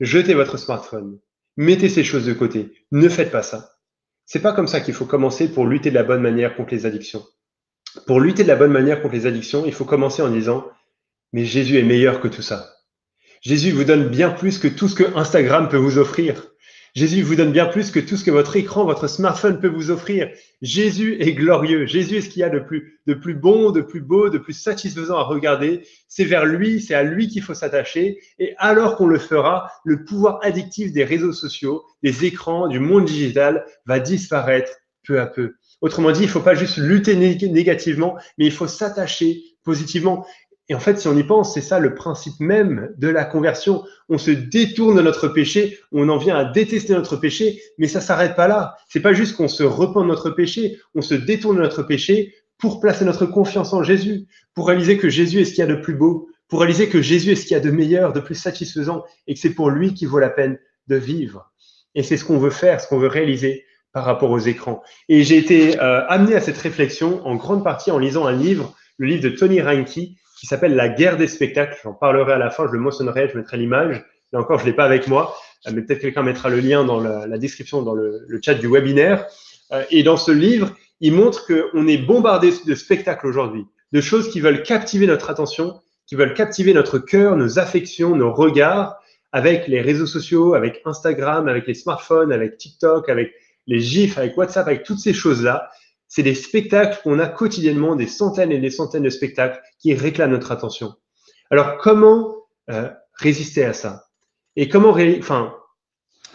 [0.00, 1.20] jetez votre smartphone,
[1.56, 2.72] mettez ces choses de côté.
[2.90, 3.72] Ne faites pas ça.
[4.24, 6.84] C'est pas comme ça qu'il faut commencer pour lutter de la bonne manière contre les
[6.84, 7.24] addictions.
[8.06, 10.66] Pour lutter de la bonne manière contre les addictions, il faut commencer en disant
[11.32, 12.72] mais Jésus est meilleur que tout ça.
[13.42, 16.46] Jésus vous donne bien plus que tout ce que Instagram peut vous offrir.
[16.96, 19.90] Jésus vous donne bien plus que tout ce que votre écran, votre smartphone peut vous
[19.90, 20.30] offrir.
[20.62, 21.84] Jésus est glorieux.
[21.84, 24.38] Jésus est ce qu'il y a de plus, de plus bon, de plus beau, de
[24.38, 25.86] plus satisfaisant à regarder.
[26.08, 28.18] C'est vers lui, c'est à lui qu'il faut s'attacher.
[28.38, 33.04] Et alors qu'on le fera, le pouvoir addictif des réseaux sociaux, des écrans, du monde
[33.04, 34.72] digital va disparaître
[35.06, 35.52] peu à peu.
[35.82, 40.26] Autrement dit, il ne faut pas juste lutter négativement, mais il faut s'attacher positivement.
[40.68, 43.84] Et en fait, si on y pense, c'est ça le principe même de la conversion.
[44.08, 48.00] On se détourne de notre péché, on en vient à détester notre péché, mais ça
[48.00, 48.76] s'arrête pas là.
[48.88, 52.34] C'est pas juste qu'on se repent de notre péché, on se détourne de notre péché
[52.58, 55.72] pour placer notre confiance en Jésus, pour réaliser que Jésus est ce qu'il y a
[55.72, 58.20] de plus beau, pour réaliser que Jésus est ce qu'il y a de meilleur, de
[58.20, 60.58] plus satisfaisant, et que c'est pour lui qu'il vaut la peine
[60.88, 61.52] de vivre.
[61.94, 64.82] Et c'est ce qu'on veut faire, ce qu'on veut réaliser par rapport aux écrans.
[65.08, 68.74] Et j'ai été euh, amené à cette réflexion en grande partie en lisant un livre,
[68.98, 71.78] le livre de Tony Reinke, qui s'appelle La guerre des spectacles.
[71.82, 74.04] J'en parlerai à la fin, je le mentionnerai, je mettrai l'image.
[74.32, 75.34] Là encore, je ne l'ai pas avec moi,
[75.66, 79.26] euh, mais peut-être quelqu'un mettra le lien dans la, description, dans le, chat du webinaire.
[79.72, 84.30] Euh, et dans ce livre, il montre qu'on est bombardé de spectacles aujourd'hui, de choses
[84.30, 88.98] qui veulent captiver notre attention, qui veulent captiver notre cœur, nos affections, nos regards,
[89.32, 93.32] avec les réseaux sociaux, avec Instagram, avec les smartphones, avec TikTok, avec
[93.66, 95.68] les GIFs, avec WhatsApp, avec toutes ces choses-là
[96.08, 100.32] c'est des spectacles qu'on a quotidiennement, des centaines et des centaines de spectacles qui réclament
[100.32, 100.94] notre attention.
[101.50, 102.34] Alors, comment
[102.70, 104.06] euh, résister à ça?
[104.56, 105.54] Et comment, enfin,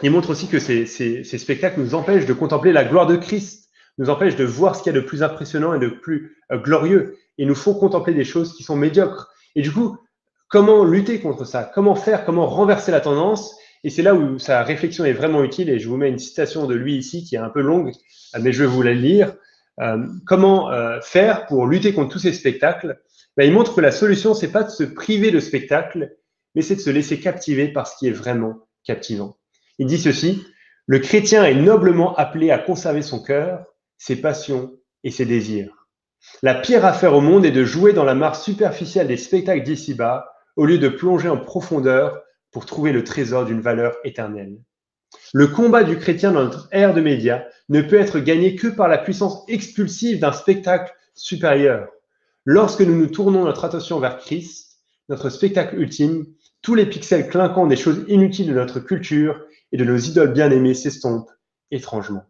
[0.04, 0.86] il montre aussi que ces,
[1.24, 4.94] spectacles nous empêchent de contempler la gloire de Christ, nous empêchent de voir ce qu'il
[4.94, 8.24] y a de plus impressionnant et de plus euh, glorieux, et nous font contempler des
[8.24, 9.32] choses qui sont médiocres.
[9.56, 9.98] Et du coup,
[10.48, 11.70] comment lutter contre ça?
[11.74, 12.26] Comment faire?
[12.26, 13.56] Comment renverser la tendance?
[13.84, 15.70] Et c'est là où sa réflexion est vraiment utile.
[15.70, 17.92] Et je vous mets une citation de lui ici qui est un peu longue,
[18.40, 19.34] mais je vais vous la lire.
[19.82, 23.02] Euh, comment euh, faire pour lutter contre tous ces spectacles?
[23.36, 26.16] Ben, Il montre que la solution, c'est pas de se priver de spectacles,
[26.56, 29.38] mais c'est de se laisser captiver par ce qui est vraiment captivant.
[29.80, 30.46] Il dit ceci,
[30.86, 33.66] le chrétien est noblement appelé à conserver son cœur,
[33.98, 34.74] ses passions
[35.04, 35.88] et ses désirs.
[36.44, 40.32] La pire affaire au monde est de jouer dans la mare superficielle des spectacles d'ici-bas
[40.56, 42.22] au lieu de plonger en profondeur
[42.52, 44.58] pour trouver le trésor d'une valeur éternelle.
[45.34, 48.90] Le combat du chrétien dans notre ère de médias ne peut être gagné que par
[48.90, 51.88] la puissance expulsive d'un spectacle supérieur.
[52.44, 56.26] Lorsque nous nous tournons notre attention vers Christ, notre spectacle ultime,
[56.62, 59.40] tous les pixels clinquants des choses inutiles de notre culture
[59.72, 61.32] et de nos idoles bien-aimées s'estompent
[61.72, 62.24] étrangement.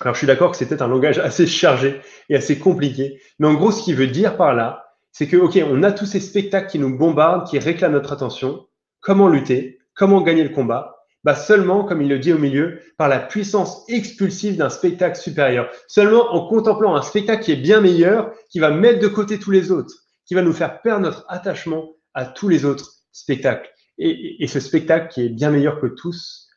[0.00, 3.54] Alors je suis d'accord que c'était un langage assez chargé et assez compliqué, mais en
[3.54, 6.70] gros ce qu'il veut dire par là, c'est que ok, on a tous ces spectacles
[6.70, 8.66] qui nous bombardent, qui réclament notre attention.
[9.00, 9.78] Comment lutter?
[9.94, 10.99] Comment gagner le combat?
[11.24, 15.70] Bah seulement, comme il le dit au milieu, par la puissance expulsive d'un spectacle supérieur.
[15.86, 19.50] Seulement en contemplant un spectacle qui est bien meilleur, qui va mettre de côté tous
[19.50, 19.94] les autres,
[20.24, 23.70] qui va nous faire perdre notre attachement à tous les autres spectacles.
[23.98, 26.48] Et, et ce spectacle qui est bien meilleur que tous,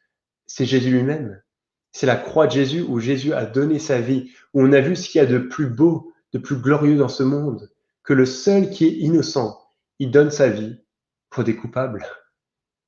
[0.45, 1.41] c'est Jésus lui-même.
[1.91, 4.95] C'est la croix de Jésus où Jésus a donné sa vie, où on a vu
[4.95, 7.69] ce qu'il y a de plus beau, de plus glorieux dans ce monde,
[8.03, 9.59] que le seul qui est innocent,
[9.99, 10.77] il donne sa vie
[11.29, 12.05] pour des coupables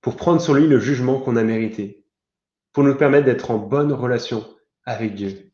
[0.05, 2.05] pour prendre sur lui le jugement qu'on a mérité,
[2.73, 4.45] pour nous permettre d'être en bonne relation
[4.83, 5.51] avec Dieu.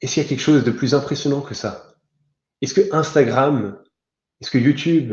[0.00, 1.94] Est-ce qu'il y a quelque chose de plus impressionnant que ça
[2.60, 3.80] Est-ce que Instagram,
[4.40, 5.12] est-ce que YouTube,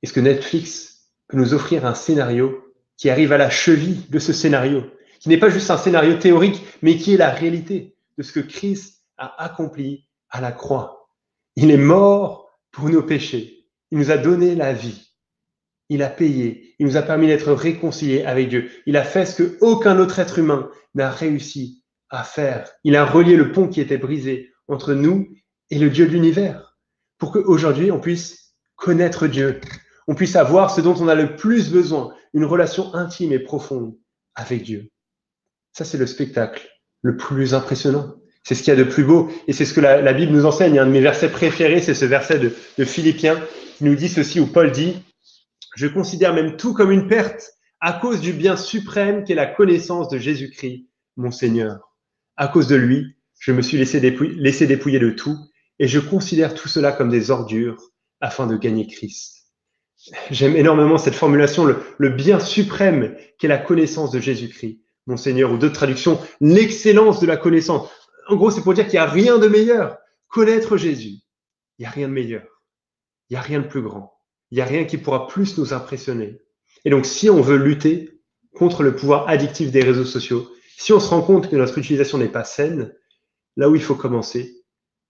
[0.00, 2.64] est-ce que Netflix peut nous offrir un scénario
[2.96, 4.84] qui arrive à la cheville de ce scénario,
[5.18, 8.40] qui n'est pas juste un scénario théorique, mais qui est la réalité de ce que
[8.40, 11.10] Christ a accompli à la croix?
[11.56, 13.66] Il est mort pour nos péchés.
[13.90, 15.09] Il nous a donné la vie.
[15.90, 16.74] Il a payé.
[16.78, 18.70] Il nous a permis d'être réconciliés avec Dieu.
[18.86, 22.70] Il a fait ce que aucun autre être humain n'a réussi à faire.
[22.84, 25.28] Il a relié le pont qui était brisé entre nous
[25.70, 26.78] et le Dieu de l'univers
[27.18, 29.60] pour qu'aujourd'hui on puisse connaître Dieu.
[30.08, 33.94] On puisse avoir ce dont on a le plus besoin, une relation intime et profonde
[34.34, 34.90] avec Dieu.
[35.72, 36.68] Ça, c'est le spectacle
[37.02, 38.16] le plus impressionnant.
[38.42, 39.28] C'est ce qu'il y a de plus beau.
[39.46, 40.78] Et c'est ce que la, Bible nous enseigne.
[40.78, 43.40] Un de mes versets préférés, c'est ce verset de, de Philippiens
[43.76, 44.96] qui nous dit ceci, où Paul dit,
[45.80, 50.10] je considère même tout comme une perte à cause du bien suprême qu'est la connaissance
[50.10, 51.96] de Jésus-Christ, mon Seigneur.
[52.36, 55.38] À cause de lui, je me suis laissé, dépouiller de tout
[55.78, 57.82] et je considère tout cela comme des ordures
[58.20, 59.46] afin de gagner Christ.
[60.30, 65.56] J'aime énormément cette formulation, le, bien suprême qu'est la connaissance de Jésus-Christ, mon Seigneur, ou
[65.56, 67.88] d'autres traductions, l'excellence de la connaissance.
[68.28, 69.96] En gros, c'est pour dire qu'il n'y a rien de meilleur.
[70.28, 71.20] Connaître Jésus,
[71.78, 72.44] il n'y a rien de meilleur.
[73.30, 74.19] Il n'y a rien de plus grand.
[74.50, 76.40] Il n'y a rien qui pourra plus nous impressionner.
[76.84, 78.20] Et donc, si on veut lutter
[78.54, 82.18] contre le pouvoir addictif des réseaux sociaux, si on se rend compte que notre utilisation
[82.18, 82.92] n'est pas saine,
[83.56, 84.64] là où il faut commencer,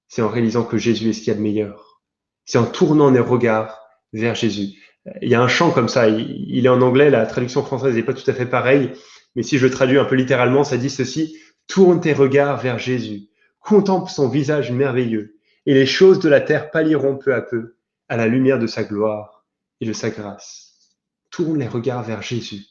[0.09, 2.03] c'est en réalisant que Jésus est ce qu'il y a de meilleur.
[2.45, 3.81] C'est en tournant les regards
[4.13, 4.77] vers Jésus.
[5.23, 8.03] Il y a un chant comme ça, il, est en anglais, la traduction française n'est
[8.03, 8.91] pas tout à fait pareille,
[9.35, 11.39] mais si je traduis un peu littéralement, ça dit ceci,
[11.69, 13.29] tourne tes regards vers Jésus,
[13.61, 17.77] contemple son visage merveilleux, et les choses de la terre pâliront peu à peu
[18.11, 19.47] à la lumière de sa gloire
[19.81, 20.97] et de sa grâce.
[21.31, 22.67] Tourne les regards vers Jésus,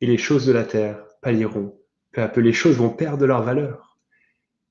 [0.00, 1.78] et les choses de la terre pâliront
[2.12, 3.98] peu à peu, les choses vont perdre leur valeur.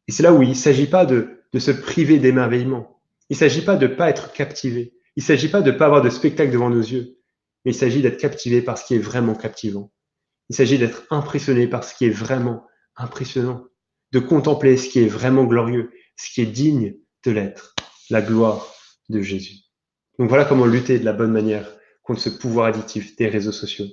[0.07, 2.99] Et c'est là où il ne s'agit pas de, de se priver d'émerveillement.
[3.29, 4.93] Il ne s'agit pas de ne pas être captivé.
[5.15, 7.19] Il ne s'agit pas de ne pas avoir de spectacle devant nos yeux,
[7.63, 9.91] mais il s'agit d'être captivé par ce qui est vraiment captivant.
[10.49, 12.65] Il s'agit d'être impressionné par ce qui est vraiment
[12.95, 13.65] impressionnant,
[14.11, 17.75] de contempler ce qui est vraiment glorieux, ce qui est digne de l'être,
[18.09, 18.73] la gloire
[19.09, 19.62] de Jésus.
[20.19, 21.71] Donc voilà comment lutter de la bonne manière
[22.03, 23.85] contre ce pouvoir addictif des réseaux sociaux.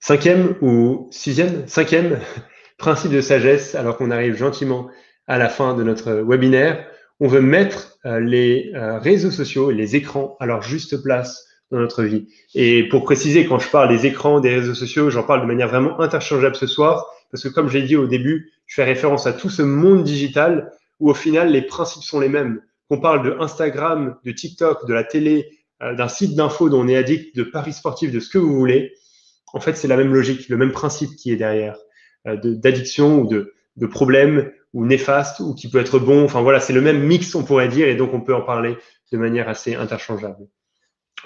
[0.00, 2.18] Cinquième ou sixième, cinquième
[2.78, 4.88] principe de sagesse, alors qu'on arrive gentiment
[5.26, 6.86] à la fin de notre webinaire,
[7.20, 11.78] on veut mettre euh, les euh, réseaux sociaux, les écrans à leur juste place dans
[11.78, 12.28] notre vie.
[12.54, 15.68] Et pour préciser, quand je parle des écrans, des réseaux sociaux, j'en parle de manière
[15.68, 19.32] vraiment interchangeable ce soir, parce que comme j'ai dit au début, je fais référence à
[19.32, 22.62] tout ce monde digital où au final les principes sont les mêmes.
[22.88, 26.88] Qu'on parle de Instagram, de TikTok, de la télé, euh, d'un site d'info dont on
[26.88, 28.94] est addict, de paris sportifs, de ce que vous voulez,
[29.52, 31.76] en fait c'est la même logique, le même principe qui est derrière,
[32.24, 36.24] d'addiction ou de, problèmes ou néfaste ou qui peut être bon.
[36.24, 38.76] Enfin voilà, c'est le même mix, on pourrait dire, et donc on peut en parler
[39.12, 40.46] de manière assez interchangeable.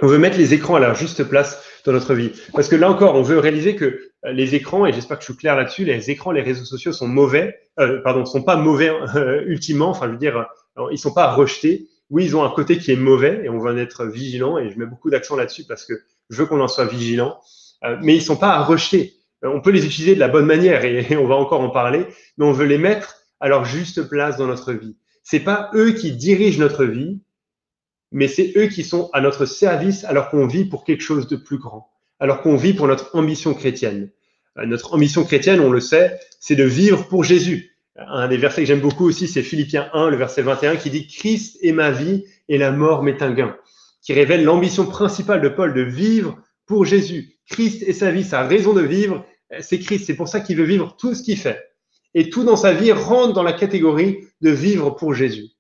[0.01, 2.33] On veut mettre les écrans à leur juste place dans notre vie.
[2.53, 5.37] Parce que là encore, on veut réaliser que les écrans, et j'espère que je suis
[5.37, 9.43] clair là-dessus, les écrans, les réseaux sociaux sont mauvais, euh, pardon, sont pas mauvais euh,
[9.47, 10.47] ultimement, enfin je veux dire,
[10.91, 11.89] ils sont pas à rejeter.
[12.11, 14.71] Oui, ils ont un côté qui est mauvais et on va en être vigilant et
[14.71, 15.95] je mets beaucoup d'accent là-dessus parce que
[16.29, 17.39] je veux qu'on en soit vigilant,
[17.85, 19.15] euh, mais ils sont pas à rejeter.
[19.43, 22.07] On peut les utiliser de la bonne manière et on va encore en parler,
[22.37, 24.97] mais on veut les mettre à leur juste place dans notre vie.
[25.25, 27.21] C'est pas eux qui dirigent notre vie,
[28.13, 31.37] mais c'est eux qui sont à notre service alors qu'on vit pour quelque chose de
[31.37, 34.11] plus grand, alors qu'on vit pour notre ambition chrétienne.
[34.59, 37.72] Euh, notre ambition chrétienne, on le sait, c'est de vivre pour Jésus.
[37.97, 41.07] Un des versets que j'aime beaucoup aussi, c'est Philippiens 1, le verset 21, qui dit
[41.07, 43.57] Christ est ma vie et la mort m'est un gain,
[44.03, 47.37] qui révèle l'ambition principale de Paul de vivre pour Jésus.
[47.51, 49.25] Christ est sa vie, sa raison de vivre,
[49.61, 50.07] c'est Christ.
[50.07, 51.61] C'est pour ça qu'il veut vivre tout ce qu'il fait
[52.15, 55.51] et tout dans sa vie rentre dans la catégorie de vivre pour Jésus.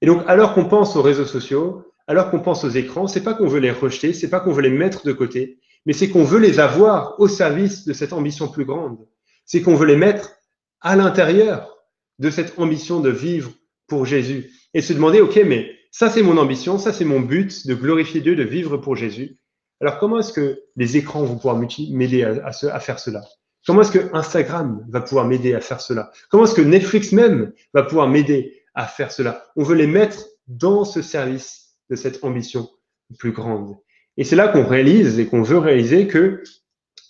[0.00, 3.34] Et donc, alors qu'on pense aux réseaux sociaux, alors qu'on pense aux écrans, c'est pas
[3.34, 6.24] qu'on veut les rejeter, c'est pas qu'on veut les mettre de côté, mais c'est qu'on
[6.24, 8.98] veut les avoir au service de cette ambition plus grande.
[9.44, 10.35] C'est qu'on veut les mettre
[10.86, 11.76] à l'intérieur
[12.20, 13.50] de cette ambition de vivre
[13.88, 17.66] pour Jésus et se demander, OK, mais ça c'est mon ambition, ça c'est mon but
[17.66, 19.36] de glorifier Dieu, de vivre pour Jésus.
[19.80, 23.24] Alors comment est-ce que les écrans vont pouvoir m'aider à, à faire cela?
[23.66, 26.12] Comment est-ce que Instagram va pouvoir m'aider à faire cela?
[26.30, 29.44] Comment est-ce que Netflix même va pouvoir m'aider à faire cela?
[29.56, 32.70] On veut les mettre dans ce service de cette ambition
[33.18, 33.74] plus grande.
[34.18, 36.44] Et c'est là qu'on réalise et qu'on veut réaliser que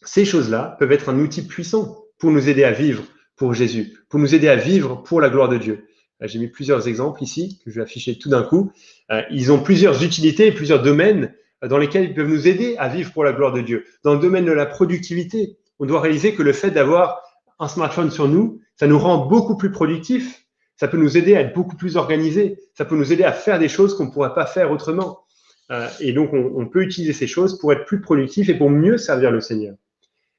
[0.03, 3.03] ces choses-là peuvent être un outil puissant pour nous aider à vivre
[3.37, 5.87] pour Jésus, pour nous aider à vivre pour la gloire de Dieu.
[6.23, 8.73] J'ai mis plusieurs exemples ici que je vais afficher tout d'un coup.
[9.11, 13.13] Euh, ils ont plusieurs utilités, plusieurs domaines dans lesquels ils peuvent nous aider à vivre
[13.13, 13.85] pour la gloire de Dieu.
[14.03, 17.23] Dans le domaine de la productivité, on doit réaliser que le fait d'avoir
[17.59, 20.47] un smartphone sur nous, ça nous rend beaucoup plus productifs.
[20.77, 22.59] Ça peut nous aider à être beaucoup plus organisés.
[22.75, 25.21] Ça peut nous aider à faire des choses qu'on ne pourrait pas faire autrement.
[25.71, 28.99] Euh, et donc, on, peut utiliser ces choses pour être plus productifs et pour mieux
[28.99, 29.75] servir le Seigneur.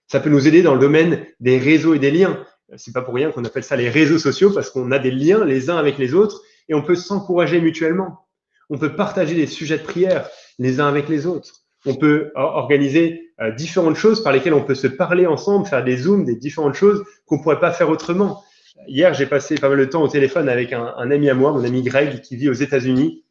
[0.07, 2.45] Ça peut nous aider dans le domaine des réseaux et des liens.
[2.75, 5.45] C'est pas pour rien qu'on appelle ça les réseaux sociaux parce qu'on a des liens
[5.45, 8.27] les uns avec les autres et on peut s'encourager mutuellement.
[8.69, 13.31] On peut partager des sujets de prière les uns avec les autres on peut organiser
[13.39, 16.73] euh, différentes choses par lesquelles on peut se parler ensemble, faire des zooms, des différentes
[16.73, 18.43] choses qu'on pourrait pas faire autrement.
[18.87, 21.63] Hier, j'ai passé pas mal de temps au téléphone avec un, ami à moi, mon
[21.63, 23.23] ami Greg, qui vit aux États-Unis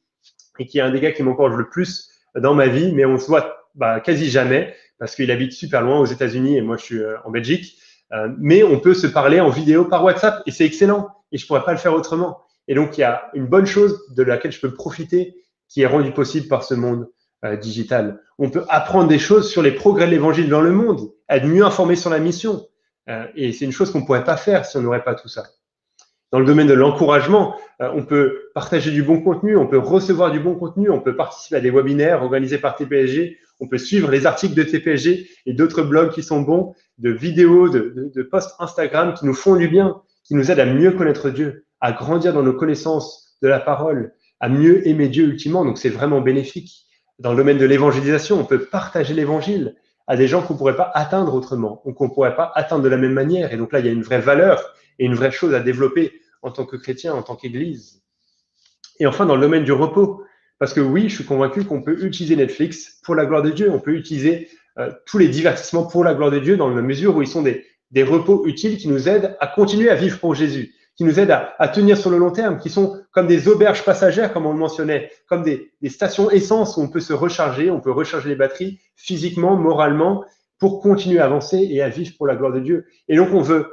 [0.58, 3.18] et qui est un des gars qui m'encourage le plus dans ma vie, mais on
[3.18, 6.82] se voit bah, quasi jamais parce qu'il habite super loin aux États-Unis et moi je
[6.82, 7.78] suis euh, en Belgique.
[8.12, 11.08] Euh, mais on peut se parler en vidéo par WhatsApp et c'est excellent.
[11.32, 12.38] et je pourrais pas le faire autrement.
[12.68, 15.36] Et donc, il y a une bonne chose de laquelle je peux profiter
[15.68, 17.08] qui est rendue possible par ce monde
[17.44, 18.20] euh, digital.
[18.38, 21.64] On peut apprendre des choses sur les progrès de l'évangile dans le monde, être mieux
[21.64, 22.66] informé sur la mission.
[23.08, 25.44] Euh, et c'est une chose qu'on pourrait pas faire si on n'aurait pas tout ça.
[26.32, 30.40] Dans le domaine de l'encouragement, on peut partager du bon contenu, on peut recevoir du
[30.40, 34.26] bon contenu, on peut participer à des webinaires organisés par TPSG, on peut suivre les
[34.26, 39.26] articles de TPSG et d'autres blogs qui sont bons, de vidéos, de, posts Instagram qui
[39.26, 42.54] nous font du bien, qui nous aident à mieux connaître Dieu, à grandir dans nos
[42.54, 45.64] connaissances de la parole, à mieux aimer Dieu ultimement.
[45.64, 46.86] Donc c'est vraiment bénéfique.
[47.18, 49.76] Dans le domaine de l'évangélisation, on peut partager l'évangile
[50.06, 52.82] à des gens qu'on ne pourrait pas atteindre autrement, ou qu'on ne pourrait pas atteindre
[52.82, 53.52] de la même manière.
[53.52, 54.62] Et donc là, il y a une vraie valeur
[54.98, 58.02] et une vraie chose à développer en tant que chrétien, en tant qu'Église.
[59.00, 60.22] Et enfin, dans le domaine du repos,
[60.58, 63.70] parce que oui, je suis convaincu qu'on peut utiliser Netflix pour la gloire de Dieu,
[63.70, 64.48] on peut utiliser
[64.78, 67.42] euh, tous les divertissements pour la gloire de Dieu dans la mesure où ils sont
[67.42, 67.64] des,
[68.02, 71.68] repos utiles qui nous aident à continuer à vivre pour Jésus qui nous aident à,
[71.68, 75.10] tenir sur le long terme, qui sont comme des auberges passagères, comme on le mentionnait,
[75.28, 79.56] comme des, stations essence où on peut se recharger, on peut recharger les batteries physiquement,
[79.56, 80.24] moralement,
[80.58, 82.86] pour continuer à avancer et à vivre pour la gloire de Dieu.
[83.08, 83.70] Et donc, on veut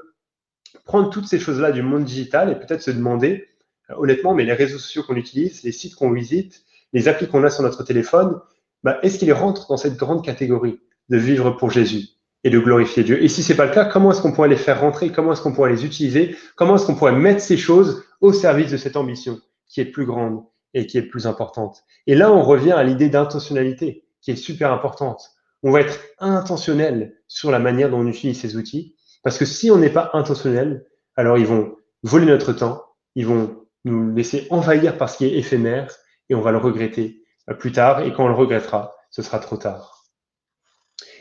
[0.86, 3.48] prendre toutes ces choses-là du monde digital et peut-être se demander,
[3.90, 7.46] euh, honnêtement, mais les réseaux sociaux qu'on utilise, les sites qu'on visite, les applis qu'on
[7.46, 8.38] a sur notre téléphone,
[8.84, 10.82] bah, est-ce qu'ils rentrent dans cette grande catégorie?
[11.10, 12.10] De vivre pour Jésus
[12.44, 13.24] et de glorifier Dieu.
[13.24, 15.12] Et si c'est pas le cas, comment est-ce qu'on pourrait les faire rentrer?
[15.12, 16.36] Comment est-ce qu'on pourrait les utiliser?
[16.56, 20.06] Comment est-ce qu'on pourrait mettre ces choses au service de cette ambition qui est plus
[20.06, 20.44] grande
[20.74, 21.84] et qui est plus importante?
[22.08, 25.32] Et là, on revient à l'idée d'intentionnalité qui est super importante.
[25.64, 29.72] On va être intentionnel sur la manière dont on utilise ces outils parce que si
[29.72, 30.86] on n'est pas intentionnel,
[31.16, 32.84] alors ils vont voler notre temps,
[33.16, 35.90] ils vont nous laisser envahir par ce qui est éphémère
[36.30, 37.24] et on va le regretter
[37.60, 39.93] plus tard et quand on le regrettera, ce sera trop tard.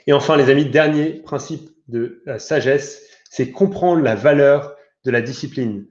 [0.07, 4.75] Et enfin, les amis, dernier principe de sagesse, c'est comprendre la valeur
[5.05, 5.87] de la discipline.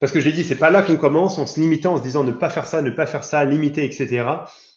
[0.00, 2.02] Parce que je l'ai dit, c'est pas là qu'on commence en se limitant, en se
[2.02, 4.24] disant ne pas faire ça, ne pas faire ça, limiter, etc.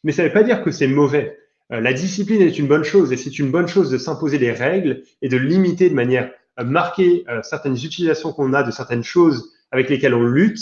[0.04, 1.38] Mais ça ne veut pas dire que c'est mauvais.
[1.72, 4.52] Euh, la discipline est une bonne chose et c'est une bonne chose de s'imposer des
[4.52, 6.32] règles et de limiter de manière
[6.64, 10.60] marquée euh, certaines utilisations qu'on a de certaines choses avec lesquelles on lutte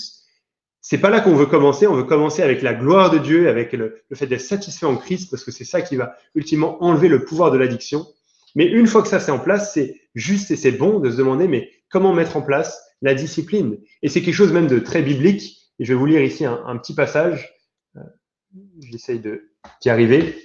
[0.81, 1.87] c'est pas là qu'on veut commencer.
[1.87, 5.29] On veut commencer avec la gloire de Dieu, avec le, fait d'être satisfait en Christ,
[5.29, 8.07] parce que c'est ça qui va ultimement enlever le pouvoir de l'addiction.
[8.55, 11.17] Mais une fois que ça c'est en place, c'est juste et c'est bon de se
[11.17, 13.77] demander, mais comment mettre en place la discipline?
[14.01, 15.57] Et c'est quelque chose même de très biblique.
[15.79, 17.53] Et je vais vous lire ici un, petit passage.
[17.95, 18.01] Euh,
[18.81, 20.37] j'essaye d'y arriver.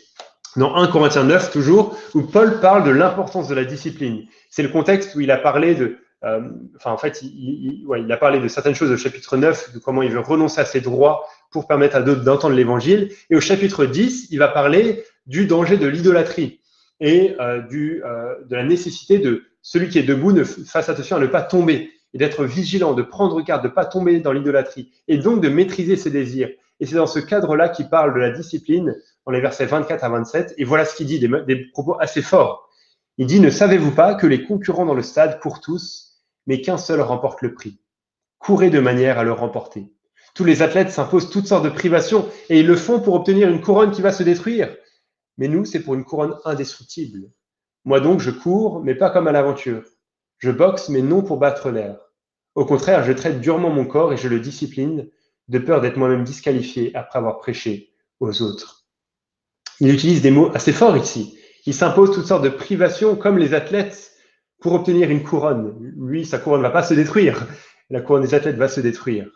[0.56, 4.26] Dans 1 Corinthiens 9, toujours, où Paul parle de l'importance de la discipline.
[4.50, 5.98] C'est le contexte où il a parlé de,
[6.76, 10.10] enfin, en fait, il, a parlé de certaines choses au chapitre 9, de comment il
[10.10, 13.10] veut renoncer à ses droits pour permettre à d'autres d'entendre l'évangile.
[13.30, 16.60] Et au chapitre 10, il va parler du danger de l'idolâtrie
[17.00, 21.20] et euh, euh, de la nécessité de celui qui est debout ne fasse attention à
[21.20, 24.92] ne pas tomber et d'être vigilant, de prendre garde, de ne pas tomber dans l'idolâtrie
[25.08, 26.50] et donc de maîtriser ses désirs.
[26.80, 28.94] Et c'est dans ce cadre-là qu'il parle de la discipline
[29.26, 30.54] dans les versets 24 à 27.
[30.58, 32.68] Et voilà ce qu'il dit, des propos assez forts.
[33.16, 36.03] Il dit, ne savez-vous pas que les concurrents dans le stade courent tous
[36.46, 37.80] mais qu'un seul remporte le prix.
[38.38, 39.92] Courez de manière à le remporter.
[40.34, 43.60] Tous les athlètes s'imposent toutes sortes de privations et ils le font pour obtenir une
[43.60, 44.74] couronne qui va se détruire.
[45.38, 47.30] Mais nous, c'est pour une couronne indestructible.
[47.84, 49.84] Moi donc, je cours, mais pas comme à l'aventure.
[50.38, 51.98] Je boxe, mais non pour battre l'air.
[52.54, 55.08] Au contraire, je traite durement mon corps et je le discipline,
[55.48, 58.86] de peur d'être moi-même disqualifié après avoir prêché aux autres.
[59.80, 61.38] Il utilise des mots assez forts ici.
[61.66, 64.12] Il s'impose toutes sortes de privations comme les athlètes
[64.64, 65.76] pour obtenir une couronne.
[65.98, 67.46] Lui, sa couronne ne va pas se détruire.
[67.90, 69.26] La couronne des athlètes va se détruire.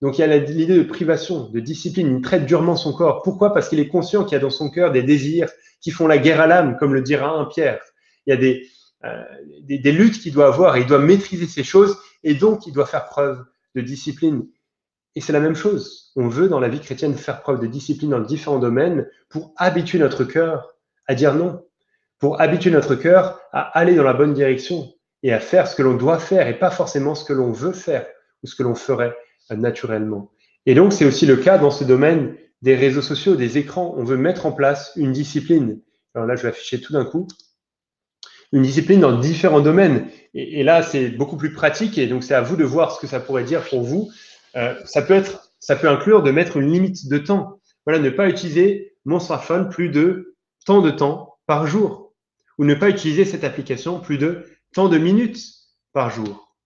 [0.00, 2.16] Donc il y a l'idée de privation, de discipline.
[2.16, 3.22] Il traite durement son corps.
[3.22, 3.54] Pourquoi?
[3.54, 5.48] Parce qu'il est conscient qu'il y a dans son cœur des désirs
[5.80, 7.80] qui font la guerre à l'âme, comme le dira un Pierre.
[8.26, 8.66] Il y a des,
[9.04, 9.22] euh,
[9.62, 12.86] des, luttes qu'il doit avoir et il doit maîtriser ces choses et donc il doit
[12.86, 13.44] faire preuve
[13.76, 14.48] de discipline.
[15.14, 16.10] Et c'est la même chose.
[16.16, 20.00] On veut dans la vie chrétienne faire preuve de discipline dans différents domaines pour habituer
[20.00, 20.74] notre cœur
[21.06, 21.62] à dire non,
[22.22, 24.94] pour habituer notre cœur à aller dans la bonne direction
[25.24, 27.72] et à faire ce que l'on doit faire et pas forcément ce que l'on veut
[27.72, 28.06] faire
[28.44, 29.12] ou ce que l'on ferait
[29.50, 30.30] euh, naturellement.
[30.64, 33.92] Et donc, c'est aussi le cas dans ce domaine des réseaux sociaux, des écrans.
[33.96, 35.80] On veut mettre en place une discipline.
[36.14, 37.26] Alors là, je vais afficher tout d'un coup.
[38.52, 40.06] Une discipline dans différents domaines.
[40.32, 43.08] Et, là, c'est beaucoup plus pratique et donc c'est à vous de voir ce que
[43.08, 44.12] ça pourrait dire pour vous.
[44.54, 47.58] Euh, ça peut être, ça peut inclure de mettre une limite de temps.
[47.84, 52.01] Voilà, ne pas utiliser mon smartphone plus de tant de temps par jour
[52.58, 54.44] ou ne pas utiliser cette application plus de
[54.74, 55.42] tant de minutes
[55.92, 56.56] par jour.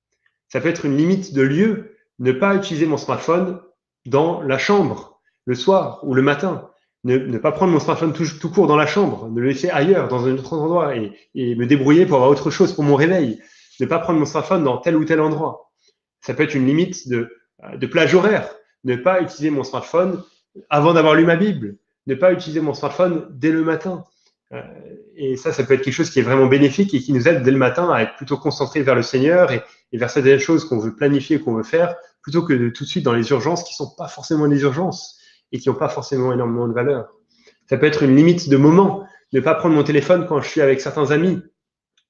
[0.49, 3.61] Ça peut être une limite de lieu, ne pas utiliser mon smartphone
[4.07, 6.71] dans la chambre le soir ou le matin.
[7.05, 10.27] Ne, pas prendre mon smartphone tout, court dans la chambre, ne le laisser ailleurs, dans
[10.27, 13.41] un autre endroit et, me débrouiller pour avoir autre chose pour mon réveil.
[13.79, 15.71] Ne pas prendre mon smartphone dans tel ou tel endroit.
[16.21, 17.31] Ça peut être une limite de,
[17.75, 18.51] de plage horaire.
[18.83, 20.21] Ne pas utiliser mon smartphone
[20.69, 21.77] avant d'avoir lu ma Bible.
[22.09, 24.05] Ne pas utiliser mon smartphone dès le matin.
[24.53, 24.63] Euh,
[25.17, 27.43] et ça, ça peut être quelque chose qui est vraiment bénéfique et qui nous aide
[27.43, 30.79] dès le matin à être plutôt concentré vers le Seigneur et, vers certaines choses qu'on
[30.79, 33.75] veut planifier, qu'on veut faire, plutôt que de tout de suite dans les urgences qui
[33.75, 35.19] sont pas forcément des urgences
[35.53, 37.09] et qui n'ont pas forcément énormément de valeur.
[37.69, 39.07] Ça peut être une limite de moment.
[39.33, 41.41] Ne pas prendre mon téléphone quand je suis avec certains amis.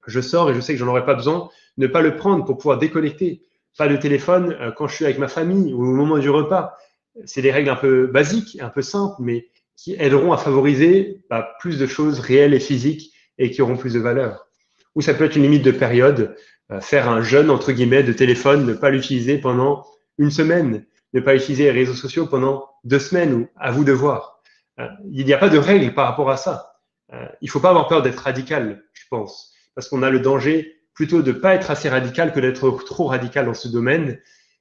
[0.06, 1.48] Je sors et je sais que j'en aurai pas besoin.
[1.78, 3.42] Ne pas le prendre pour pouvoir déconnecter.
[3.78, 6.76] Pas de téléphone euh, quand je suis avec ma famille ou au moment du repas.
[7.24, 9.46] C'est des règles un peu basiques, un peu simples, mais
[9.76, 13.92] qui aideront à favoriser bah, plus de choses réelles et physiques et qui auront plus
[13.92, 14.46] de valeur.
[14.94, 16.36] Ou ça peut être une limite de période,
[16.72, 19.84] euh, faire un jeûne entre guillemets de téléphone, ne pas l'utiliser pendant
[20.18, 23.92] une semaine, ne pas utiliser les réseaux sociaux pendant deux semaines ou à vous de
[23.92, 24.40] voir.
[24.80, 26.80] Euh, il n'y a pas de règle par rapport à ça.
[27.12, 30.20] Euh, il ne faut pas avoir peur d'être radical, je pense, parce qu'on a le
[30.20, 34.18] danger plutôt de ne pas être assez radical que d'être trop radical dans ce domaine.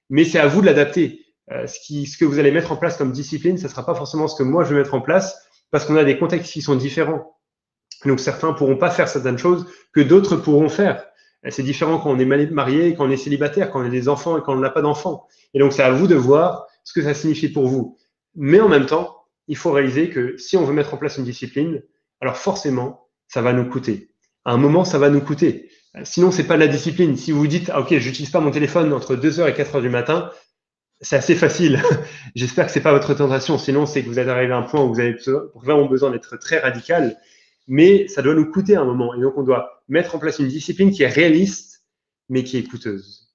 [0.10, 1.25] Mais c'est à vous de l'adapter.
[1.52, 3.86] Euh, ce, qui, ce que vous allez mettre en place comme discipline, ce ne sera
[3.86, 5.38] pas forcément ce que moi je vais mettre en place
[5.70, 7.38] parce qu'on a des contextes qui sont différents.
[8.04, 11.06] Donc certains pourront pas faire certaines choses que d'autres pourront faire.
[11.50, 14.38] C'est différent quand on est marié, quand on est célibataire, quand on a des enfants
[14.38, 15.28] et quand on n'a pas d'enfants.
[15.54, 17.98] Et donc c'est à vous de voir ce que ça signifie pour vous.
[18.36, 19.16] Mais en même temps,
[19.48, 21.84] il faut réaliser que si on veut mettre en place une discipline,
[22.20, 24.10] alors forcément, ça va nous coûter.
[24.44, 25.70] À un moment, ça va nous coûter.
[26.04, 27.16] Sinon, c'est pas de la discipline.
[27.16, 29.90] Si vous vous dites, ah, ok, j'utilise pas mon téléphone entre 2h et 4h du
[29.90, 30.30] matin,
[31.06, 31.82] c'est assez facile.
[32.36, 33.58] J'espère que c'est pas votre tentation.
[33.58, 35.16] Sinon, c'est que vous êtes arrivé à un point où vous avez
[35.56, 37.16] vraiment besoin d'être très radical.
[37.68, 39.14] Mais ça doit nous coûter un moment.
[39.14, 41.84] Et donc, on doit mettre en place une discipline qui est réaliste,
[42.30, 43.30] mais qui est coûteuse.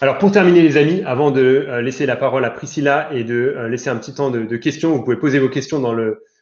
[0.00, 3.54] Alors, pour terminer, les amis, avant de euh, laisser la parole à Priscilla et de
[3.56, 5.94] euh, laisser un petit temps de, questions, vous pouvez poser vos questions dans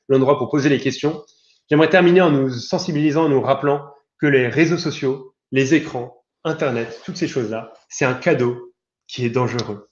[0.08, 1.24] l'endroit pour poser les questions.
[1.68, 3.84] J'aimerais terminer en nous sensibilisant, en nous rappelant
[4.20, 8.72] que les réseaux sociaux, les écrans, Internet, toutes ces choses-là, c'est un cadeau
[9.08, 9.87] qui est dangereux.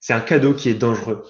[0.00, 1.24] C'est un cadeau qui est dangereux.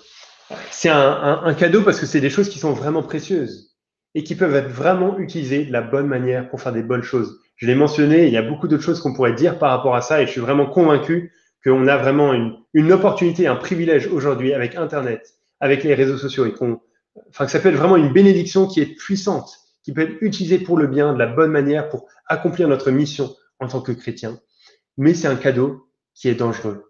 [0.70, 3.76] C'est un, cadeau parce que c'est des choses qui sont vraiment précieuses
[4.14, 7.40] et qui peuvent être vraiment utilisées de la bonne manière pour faire des bonnes choses.
[7.56, 10.00] Je l'ai mentionné, il y a beaucoup d'autres choses qu'on pourrait dire par rapport à
[10.00, 14.54] ça et je suis vraiment convaincu qu'on a vraiment une, une, opportunité, un privilège aujourd'hui
[14.54, 16.80] avec Internet, avec les réseaux sociaux et qu'on,
[17.28, 19.50] enfin, que ça peut être vraiment une bénédiction qui est puissante,
[19.84, 23.34] qui peut être utilisée pour le bien, de la bonne manière pour accomplir notre mission
[23.60, 24.40] en tant que chrétien.
[24.96, 26.89] Mais c'est un cadeau qui est dangereux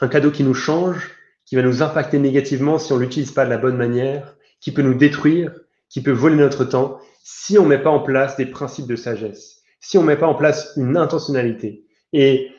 [0.00, 1.10] un cadeau qui nous change,
[1.44, 4.82] qui va nous impacter négativement si on l'utilise pas de la bonne manière, qui peut
[4.82, 5.52] nous détruire,
[5.88, 9.62] qui peut voler notre temps, si on met pas en place des principes de sagesse,
[9.80, 11.84] si on met pas en place une intentionnalité.
[12.12, 12.50] Et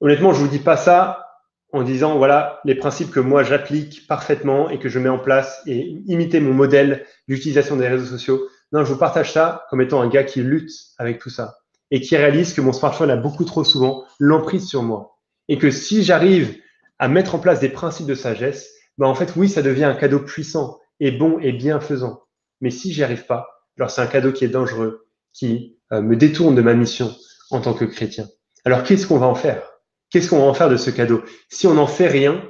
[0.00, 1.24] honnêtement, je vous dis pas ça
[1.72, 5.62] en disant voilà les principes que moi j'applique parfaitement et que je mets en place
[5.66, 8.48] et imiter mon modèle d'utilisation des réseaux sociaux.
[8.72, 11.58] Non, je vous partage ça comme étant un gars qui lutte avec tout ça
[11.90, 15.18] et qui réalise que mon smartphone a beaucoup trop souvent l'emprise sur moi
[15.48, 16.58] et que si j'arrive
[16.98, 19.94] à mettre en place des principes de sagesse, ben en fait, oui, ça devient un
[19.94, 22.22] cadeau puissant et bon et bienfaisant.
[22.60, 26.16] Mais si j'y arrive pas, alors c'est un cadeau qui est dangereux, qui euh, me
[26.16, 27.14] détourne de ma mission
[27.50, 28.26] en tant que chrétien.
[28.64, 29.62] Alors qu'est-ce qu'on va en faire?
[30.10, 31.22] Qu'est-ce qu'on va en faire de ce cadeau?
[31.48, 32.42] Si on n'en fait rien,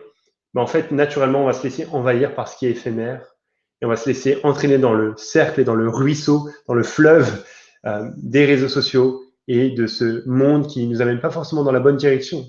[0.55, 3.36] ben en fait, naturellement, on va se laisser envahir par ce qui est éphémère
[3.82, 6.82] et on va se laisser entraîner dans le cercle et dans le ruisseau, dans le
[6.82, 7.44] fleuve
[7.86, 11.80] euh, des réseaux sociaux et de ce monde qui nous amène pas forcément dans la
[11.80, 12.44] bonne direction.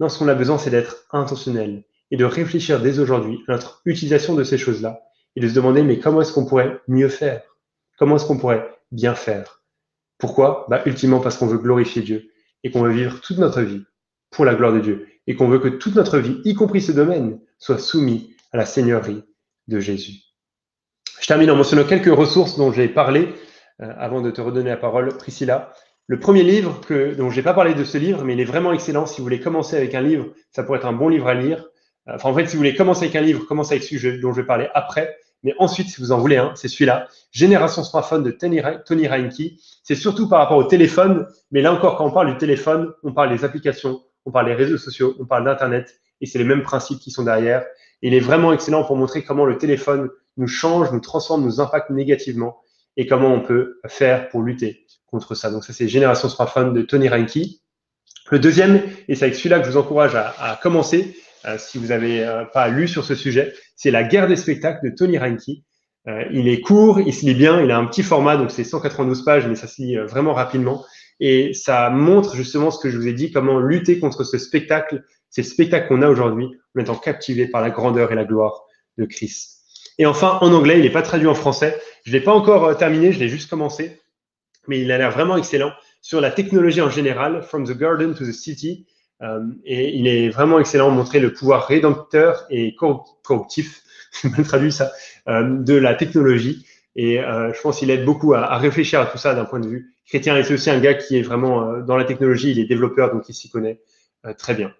[0.00, 3.80] Non, ce qu'on a besoin, c'est d'être intentionnel et de réfléchir dès aujourd'hui à notre
[3.84, 5.00] utilisation de ces choses-là
[5.36, 7.42] et de se demander, mais comment est-ce qu'on pourrait mieux faire?
[7.98, 9.62] Comment est-ce qu'on pourrait bien faire?
[10.18, 10.66] Pourquoi?
[10.68, 12.30] Bah, Ultimement parce qu'on veut glorifier Dieu
[12.64, 13.84] et qu'on veut vivre toute notre vie
[14.30, 16.92] pour la gloire de Dieu et qu'on veut que toute notre vie, y compris ce
[16.92, 19.22] domaine, soit soumis à la Seigneurie
[19.68, 20.22] de Jésus.
[21.20, 23.32] Je termine en mentionnant quelques ressources dont j'ai parlé
[23.80, 25.72] euh, avant de te redonner la parole, Priscilla.
[26.08, 28.44] Le premier livre, que, dont je n'ai pas parlé de ce livre, mais il est
[28.44, 29.06] vraiment excellent.
[29.06, 31.64] Si vous voulez commencer avec un livre, ça pourrait être un bon livre à lire.
[32.06, 34.40] Enfin, en fait, si vous voulez commencer avec un livre, commencez avec celui dont je
[34.40, 35.16] vais parler après.
[35.44, 39.58] Mais ensuite, si vous en voulez un, c'est celui-là, Génération Smartphone de Tony Reinke.
[39.82, 43.12] C'est surtout par rapport au téléphone, mais là encore, quand on parle du téléphone, on
[43.12, 46.62] parle des applications, on parle des réseaux sociaux, on parle d'Internet, et c'est les mêmes
[46.62, 47.64] principes qui sont derrière.
[48.02, 51.90] il est vraiment excellent pour montrer comment le téléphone nous change, nous transforme, nous impacte
[51.90, 52.60] négativement,
[52.96, 54.81] et comment on peut faire pour lutter
[55.12, 55.50] contre ça.
[55.50, 57.38] Donc ça, c'est Génération Smartphone de Tony Reinke.
[58.30, 61.88] Le deuxième, et c'est avec celui-là que je vous encourage à, commencer, euh, si vous
[61.88, 65.62] n'avez euh, pas lu sur ce sujet, c'est La guerre des spectacles de Tony Reinke.
[66.08, 68.64] Euh, il est court, il se lit bien, il a un petit format, donc c'est
[68.64, 70.84] 192 pages, mais ça se lit vraiment rapidement.
[71.20, 75.04] Et ça montre justement ce que je vous ai dit, comment lutter contre ce spectacle,
[75.28, 78.64] ces spectacles qu'on a aujourd'hui, en étant captivé par la grandeur et la gloire
[78.96, 79.60] de Christ.
[79.98, 81.78] Et enfin, en anglais, il n'est pas traduit en français.
[82.04, 84.01] Je ne l'ai pas encore terminé, je l'ai juste commencé
[84.68, 88.24] mais il a l'air vraiment excellent sur la technologie en général, From the Garden to
[88.24, 88.86] the City.
[89.64, 93.82] et il est vraiment excellent de montrer le pouvoir rédempteur et corruptif,
[94.24, 94.90] mal traduit ça,
[95.28, 96.66] de la technologie.
[96.96, 99.68] Et je pense qu'il aide beaucoup à, à, réfléchir à tout ça d'un point de
[99.68, 100.36] vue chrétien.
[100.36, 103.28] Et c'est aussi un gars qui est vraiment dans la technologie, il est développeur, donc
[103.28, 103.80] il s'y connaît
[104.38, 104.72] très bien.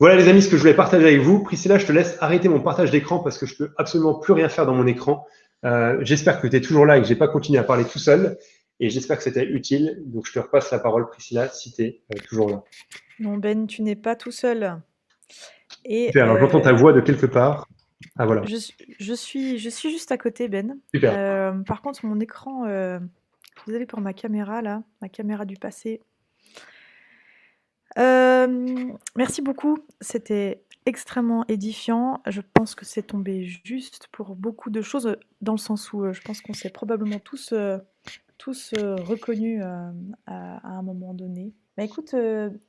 [0.00, 1.44] Voilà les amis ce que je voulais partager avec vous.
[1.44, 4.48] Priscilla, je te laisse arrêter mon partage d'écran parce que je peux absolument plus rien
[4.48, 5.24] faire dans mon écran.
[5.64, 8.00] Euh, j'espère que tu es toujours là et que j'ai pas continué à parler tout
[8.00, 8.36] seul.
[8.80, 10.02] Et j'espère que c'était utile.
[10.06, 12.64] Donc je te repasse la parole, Priscilla, si tu es euh, toujours là.
[13.20, 14.80] Non, Ben, tu n'es pas tout seul.
[15.84, 17.68] Et, Super, j'entends ta euh, voix de quelque part.
[18.16, 18.42] Ah voilà.
[18.44, 18.56] Je,
[19.14, 20.78] suis, je suis juste à côté, Ben.
[20.94, 21.64] Super.
[21.64, 22.66] par contre, mon écran,
[23.66, 26.00] désolé pour ma caméra là, ma caméra du passé,
[27.98, 32.20] euh, merci beaucoup, c'était extrêmement édifiant.
[32.26, 36.12] Je pense que c'est tombé juste pour beaucoup de choses, dans le sens où, euh,
[36.12, 37.78] je pense qu'on s'est probablement tous, euh,
[38.44, 41.52] tous, reconnus, à un moment donné.
[41.76, 42.14] Bah, écoute,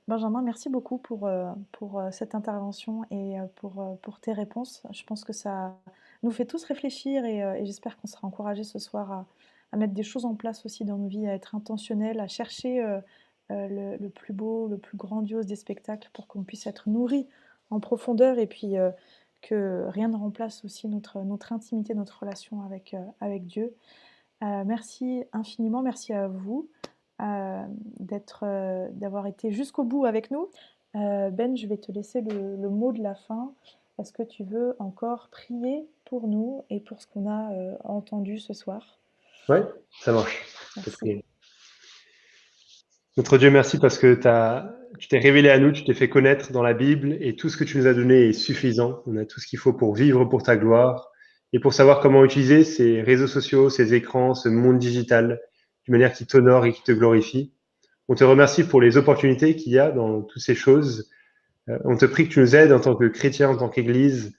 [0.07, 1.30] Benjamin, merci beaucoup pour,
[1.73, 4.84] pour, cette intervention et pour, pour tes réponses.
[4.91, 5.78] Je pense que ça
[6.23, 9.26] nous fait tous réfléchir et j'espère qu'on sera encouragés ce soir
[9.71, 12.82] à mettre des choses en place aussi dans nos vies, à être intentionnels, à chercher,
[13.51, 17.28] euh, le, plus beau, le plus grandiose des spectacles pour qu'on puisse être nourri
[17.69, 18.89] en profondeur et puis euh,
[19.43, 23.76] que rien ne remplace aussi notre, notre intimité, notre relation avec, euh, avec Dieu.
[24.42, 26.70] Merci infiniment, merci à vous
[27.20, 28.44] d'être,
[28.94, 30.50] d'avoir été jusqu'au bout avec nous.
[30.94, 33.52] ben, je vais te laisser le, mot de la fin.
[34.00, 37.52] Est-ce que tu veux encore prier pour nous et pour ce qu'on a
[37.84, 39.00] entendu ce soir?
[39.48, 39.60] Oui,
[40.02, 40.44] ça marche.
[43.18, 44.16] Notre Dieu, merci parce que
[45.00, 47.56] tu t'es révélé à nous, tu t'es fait connaître dans la Bible et tout ce
[47.56, 49.02] que tu nous as donné est suffisant.
[49.08, 51.12] On a tout ce qu'il faut pour vivre pour ta gloire
[51.56, 55.39] et pour savoir comment utiliser ces réseaux sociaux, ces écrans, ce monde digital
[55.86, 57.53] d'une manière qui t'honore et qui te glorifie.
[58.10, 61.10] On te remercie pour les opportunités qu'il y a dans toutes ces choses.
[61.70, 64.36] Euh, on te prie que tu nous aides en tant que chrétien, en tant qu'Église,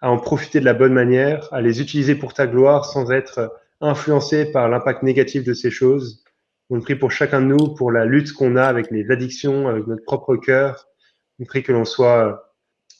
[0.00, 3.56] à en profiter de la bonne manière, à les utiliser pour ta gloire sans être
[3.80, 6.24] influencé par l'impact négatif de ces choses
[6.68, 9.86] on prie pour chacun de nous, pour la lutte qu'on a avec les addictions, avec
[9.86, 10.88] notre propre cœur.
[11.38, 12.54] On prie que l'on soit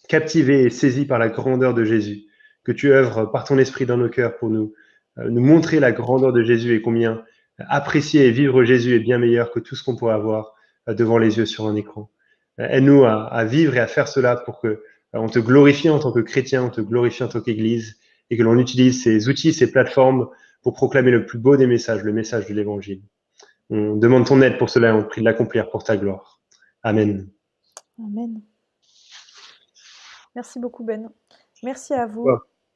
[0.09, 2.27] captivé et saisi par la grandeur de Jésus,
[2.67, 4.75] que tu œuvres par ton esprit dans nos cœurs pour nous,
[5.19, 7.23] euh, nous montrer la grandeur de Jésus et combien
[7.59, 10.55] apprécier et vivre Jésus est bien meilleur que tout ce qu'on pourrait avoir
[10.89, 12.11] euh, devant les yeux sur un écran.
[12.59, 16.11] Euh, aide-nous à, vivre et à faire cela pour que on te glorifie en tant
[16.11, 17.99] que chrétien, on te glorifie en tant qu'Église
[18.31, 20.29] et que l'on utilise ces outils, ces plateformes
[20.63, 23.03] pour proclamer le plus beau des messages, le message de l'Évangile.
[23.71, 26.43] On demande ton aide pour cela et on prie de l'accomplir pour ta gloire.
[26.83, 27.31] Amen.
[28.01, 28.43] Amen.
[30.35, 31.09] Merci beaucoup Ben.
[31.63, 32.27] Merci à vous.